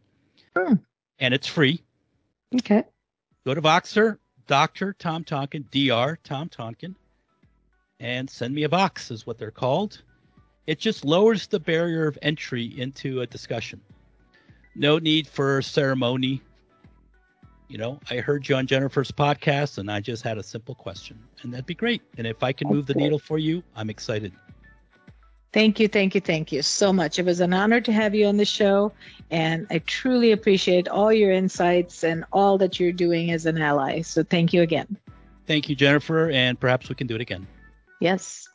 Hmm. 0.56 0.74
And 1.18 1.32
it's 1.32 1.46
free. 1.46 1.82
Okay. 2.54 2.84
Go 3.46 3.54
to 3.54 3.62
Voxer, 3.62 4.18
Dr. 4.46 4.92
Tom 4.92 5.24
Tonkin, 5.24 5.64
Dr. 5.70 6.18
Tom 6.22 6.48
Tonkin, 6.48 6.94
and 8.02 8.28
send 8.28 8.52
me 8.52 8.64
a 8.64 8.68
vox, 8.68 9.12
is 9.12 9.26
what 9.26 9.38
they're 9.38 9.52
called. 9.52 10.02
It 10.66 10.78
just 10.78 11.04
lowers 11.04 11.46
the 11.46 11.60
barrier 11.60 12.06
of 12.06 12.18
entry 12.20 12.64
into 12.78 13.20
a 13.20 13.26
discussion. 13.26 13.80
No 14.74 14.98
need 14.98 15.26
for 15.26 15.62
ceremony. 15.62 16.42
You 17.68 17.78
know, 17.78 18.00
I 18.10 18.16
heard 18.16 18.48
you 18.48 18.56
on 18.56 18.66
Jennifer's 18.66 19.12
podcast 19.12 19.78
and 19.78 19.90
I 19.90 20.00
just 20.00 20.22
had 20.22 20.36
a 20.36 20.42
simple 20.42 20.74
question, 20.74 21.18
and 21.42 21.52
that'd 21.52 21.64
be 21.64 21.74
great. 21.74 22.02
And 22.18 22.26
if 22.26 22.42
I 22.42 22.52
can 22.52 22.68
move 22.68 22.86
the 22.86 22.94
needle 22.94 23.20
for 23.20 23.38
you, 23.38 23.62
I'm 23.76 23.88
excited. 23.88 24.32
Thank 25.52 25.78
you, 25.78 25.86
thank 25.86 26.14
you, 26.14 26.20
thank 26.20 26.50
you 26.50 26.62
so 26.62 26.92
much. 26.92 27.18
It 27.18 27.24
was 27.24 27.40
an 27.40 27.52
honor 27.52 27.80
to 27.80 27.92
have 27.92 28.14
you 28.14 28.26
on 28.26 28.36
the 28.36 28.44
show, 28.44 28.92
and 29.30 29.66
I 29.70 29.78
truly 29.80 30.32
appreciate 30.32 30.88
all 30.88 31.12
your 31.12 31.30
insights 31.30 32.02
and 32.02 32.24
all 32.32 32.58
that 32.58 32.80
you're 32.80 32.92
doing 32.92 33.30
as 33.30 33.46
an 33.46 33.60
ally. 33.60 34.00
So 34.00 34.24
thank 34.24 34.52
you 34.52 34.62
again. 34.62 34.96
Thank 35.46 35.68
you, 35.68 35.76
Jennifer, 35.76 36.30
and 36.30 36.58
perhaps 36.58 36.88
we 36.88 36.94
can 36.94 37.06
do 37.06 37.14
it 37.14 37.20
again. 37.20 37.46
Yes. 38.02 38.48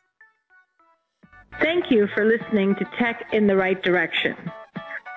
Thank 1.61 1.89
you 1.89 2.07
for 2.13 2.25
listening 2.25 2.75
to 2.75 2.85
Tech 2.99 3.29
in 3.31 3.47
the 3.47 3.55
Right 3.55 3.81
Direction. 3.81 4.35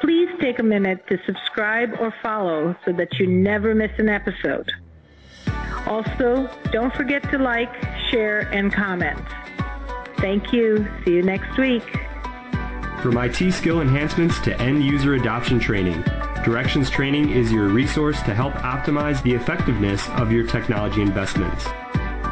Please 0.00 0.28
take 0.40 0.60
a 0.60 0.62
minute 0.62 1.04
to 1.08 1.18
subscribe 1.26 1.96
or 1.98 2.14
follow 2.22 2.76
so 2.84 2.92
that 2.92 3.18
you 3.18 3.26
never 3.26 3.74
miss 3.74 3.90
an 3.98 4.08
episode. 4.08 4.70
Also, 5.84 6.48
don't 6.70 6.94
forget 6.94 7.28
to 7.32 7.38
like, 7.38 7.74
share, 8.10 8.42
and 8.52 8.72
comment. 8.72 9.20
Thank 10.18 10.52
you. 10.52 10.86
See 11.04 11.14
you 11.14 11.22
next 11.22 11.58
week. 11.58 11.82
From 13.02 13.18
IT 13.18 13.52
skill 13.52 13.80
enhancements 13.80 14.38
to 14.42 14.56
end 14.60 14.84
user 14.84 15.14
adoption 15.14 15.58
training, 15.58 16.02
Directions 16.44 16.88
Training 16.88 17.30
is 17.30 17.50
your 17.50 17.66
resource 17.66 18.22
to 18.22 18.32
help 18.32 18.54
optimize 18.54 19.20
the 19.24 19.34
effectiveness 19.34 20.08
of 20.10 20.30
your 20.30 20.46
technology 20.46 21.02
investments. 21.02 21.66